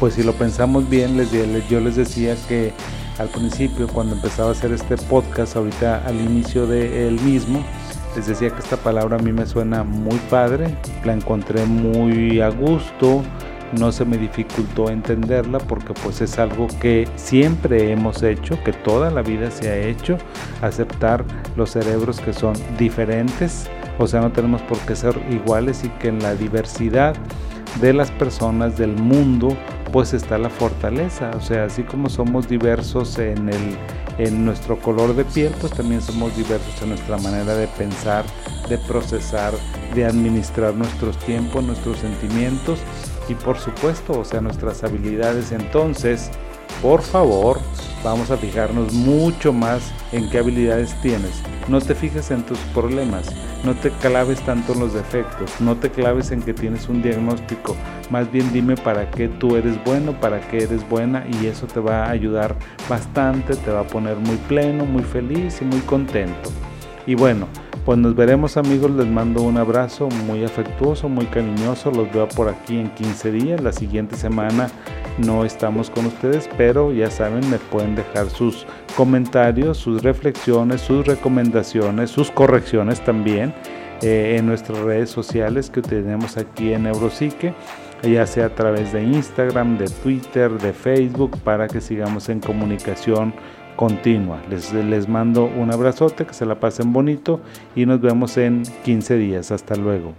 pues 0.00 0.14
si 0.14 0.22
lo 0.22 0.32
pensamos 0.32 0.88
bien, 0.88 1.16
les, 1.16 1.30
yo 1.68 1.80
les 1.80 1.96
decía 1.96 2.36
que 2.48 2.72
al 3.18 3.28
principio 3.28 3.86
cuando 3.88 4.14
empezaba 4.16 4.48
a 4.48 4.52
hacer 4.52 4.72
este 4.72 4.96
podcast, 4.96 5.56
ahorita 5.56 6.04
al 6.06 6.20
inicio 6.20 6.66
de 6.66 7.08
él 7.08 7.20
mismo, 7.20 7.64
les 8.16 8.26
decía 8.26 8.50
que 8.50 8.60
esta 8.60 8.76
palabra 8.76 9.16
a 9.16 9.20
mí 9.20 9.32
me 9.32 9.46
suena 9.46 9.82
muy 9.82 10.18
padre, 10.30 10.76
la 11.04 11.14
encontré 11.14 11.64
muy 11.64 12.40
a 12.40 12.48
gusto, 12.48 13.22
no 13.74 13.92
se 13.92 14.04
me 14.04 14.16
dificultó 14.16 14.90
entenderla 14.90 15.58
porque 15.58 15.94
pues 16.02 16.20
es 16.20 16.38
algo 16.38 16.68
que 16.80 17.08
siempre 17.16 17.92
hemos 17.92 18.22
hecho, 18.22 18.62
que 18.64 18.72
toda 18.72 19.10
la 19.10 19.22
vida 19.22 19.50
se 19.50 19.70
ha 19.70 19.76
hecho, 19.76 20.18
aceptar 20.62 21.24
los 21.56 21.70
cerebros 21.70 22.20
que 22.20 22.32
son 22.32 22.54
diferentes, 22.78 23.68
o 23.98 24.06
sea, 24.06 24.20
no 24.20 24.32
tenemos 24.32 24.62
por 24.62 24.78
qué 24.78 24.96
ser 24.96 25.20
iguales 25.30 25.84
y 25.84 25.88
que 25.88 26.08
en 26.08 26.20
la 26.20 26.34
diversidad 26.34 27.14
de 27.80 27.92
las 27.92 28.10
personas 28.10 28.76
del 28.76 28.96
mundo, 28.96 29.56
pues 29.92 30.14
está 30.14 30.38
la 30.38 30.50
fortaleza. 30.50 31.30
O 31.36 31.40
sea, 31.40 31.64
así 31.64 31.82
como 31.82 32.08
somos 32.08 32.48
diversos 32.48 33.18
en, 33.18 33.48
el, 33.48 33.76
en 34.18 34.44
nuestro 34.44 34.78
color 34.78 35.14
de 35.14 35.24
piel, 35.24 35.52
pues 35.60 35.72
también 35.72 36.00
somos 36.00 36.36
diversos 36.36 36.82
en 36.82 36.90
nuestra 36.90 37.18
manera 37.18 37.54
de 37.54 37.68
pensar, 37.68 38.24
de 38.68 38.78
procesar, 38.78 39.52
de 39.94 40.04
administrar 40.04 40.74
nuestros 40.74 41.16
tiempos, 41.18 41.62
nuestros 41.64 41.98
sentimientos 41.98 42.80
y 43.28 43.34
por 43.34 43.58
supuesto, 43.58 44.18
o 44.18 44.24
sea, 44.24 44.40
nuestras 44.40 44.84
habilidades. 44.84 45.52
Entonces, 45.52 46.30
por 46.82 47.02
favor, 47.02 47.58
vamos 48.02 48.30
a 48.30 48.36
fijarnos 48.36 48.92
mucho 48.92 49.52
más 49.52 49.92
en 50.12 50.28
qué 50.28 50.38
habilidades 50.38 50.94
tienes. 51.00 51.42
No 51.68 51.80
te 51.80 51.94
fijes 51.94 52.30
en 52.30 52.42
tus 52.42 52.58
problemas, 52.74 53.26
no 53.64 53.74
te 53.74 53.90
claves 53.90 54.40
tanto 54.42 54.74
en 54.74 54.80
los 54.80 54.92
defectos, 54.92 55.50
no 55.60 55.76
te 55.76 55.90
claves 55.90 56.30
en 56.30 56.42
que 56.42 56.52
tienes 56.52 56.88
un 56.88 57.02
diagnóstico. 57.02 57.74
Más 58.10 58.30
bien 58.30 58.52
dime 58.52 58.76
para 58.76 59.10
qué 59.10 59.28
tú 59.28 59.56
eres 59.56 59.82
bueno, 59.84 60.20
para 60.20 60.40
qué 60.48 60.64
eres 60.64 60.86
buena 60.88 61.26
y 61.40 61.46
eso 61.46 61.66
te 61.66 61.80
va 61.80 62.04
a 62.04 62.10
ayudar 62.10 62.54
bastante, 62.88 63.56
te 63.56 63.70
va 63.70 63.80
a 63.80 63.86
poner 63.86 64.16
muy 64.16 64.36
pleno, 64.36 64.84
muy 64.84 65.02
feliz 65.02 65.62
y 65.62 65.64
muy 65.64 65.80
contento. 65.80 66.50
Y 67.06 67.14
bueno, 67.14 67.46
pues 67.84 67.98
nos 67.98 68.14
veremos 68.16 68.56
amigos, 68.56 68.90
les 68.92 69.06
mando 69.06 69.42
un 69.42 69.58
abrazo 69.58 70.08
muy 70.26 70.42
afectuoso, 70.42 71.08
muy 71.08 71.26
cariñoso, 71.26 71.90
los 71.90 72.10
veo 72.12 72.26
por 72.28 72.48
aquí 72.48 72.78
en 72.78 72.88
15 72.94 73.30
días, 73.30 73.60
la 73.60 73.72
siguiente 73.72 74.16
semana 74.16 74.70
no 75.18 75.44
estamos 75.44 75.90
con 75.90 76.06
ustedes, 76.06 76.48
pero 76.56 76.92
ya 76.92 77.10
saben, 77.10 77.48
me 77.50 77.58
pueden 77.58 77.94
dejar 77.94 78.30
sus 78.30 78.66
comentarios, 78.96 79.76
sus 79.76 80.02
reflexiones, 80.02 80.80
sus 80.80 81.06
recomendaciones, 81.06 82.10
sus 82.10 82.30
correcciones 82.30 83.04
también 83.04 83.54
eh, 84.00 84.36
en 84.38 84.46
nuestras 84.46 84.78
redes 84.78 85.10
sociales 85.10 85.68
que 85.68 85.82
tenemos 85.82 86.38
aquí 86.38 86.72
en 86.72 86.84
Neuropsique, 86.84 87.54
ya 88.02 88.26
sea 88.26 88.46
a 88.46 88.54
través 88.54 88.92
de 88.92 89.02
Instagram, 89.02 89.76
de 89.76 89.88
Twitter, 89.88 90.50
de 90.52 90.72
Facebook, 90.72 91.38
para 91.42 91.68
que 91.68 91.80
sigamos 91.80 92.28
en 92.28 92.40
comunicación 92.40 93.34
continua. 93.76 94.40
Les, 94.50 94.72
les 94.72 95.08
mando 95.08 95.44
un 95.44 95.72
abrazote, 95.72 96.26
que 96.26 96.34
se 96.34 96.46
la 96.46 96.60
pasen 96.60 96.92
bonito 96.92 97.40
y 97.74 97.86
nos 97.86 98.00
vemos 98.00 98.36
en 98.36 98.62
15 98.84 99.16
días. 99.16 99.50
Hasta 99.50 99.76
luego. 99.76 100.14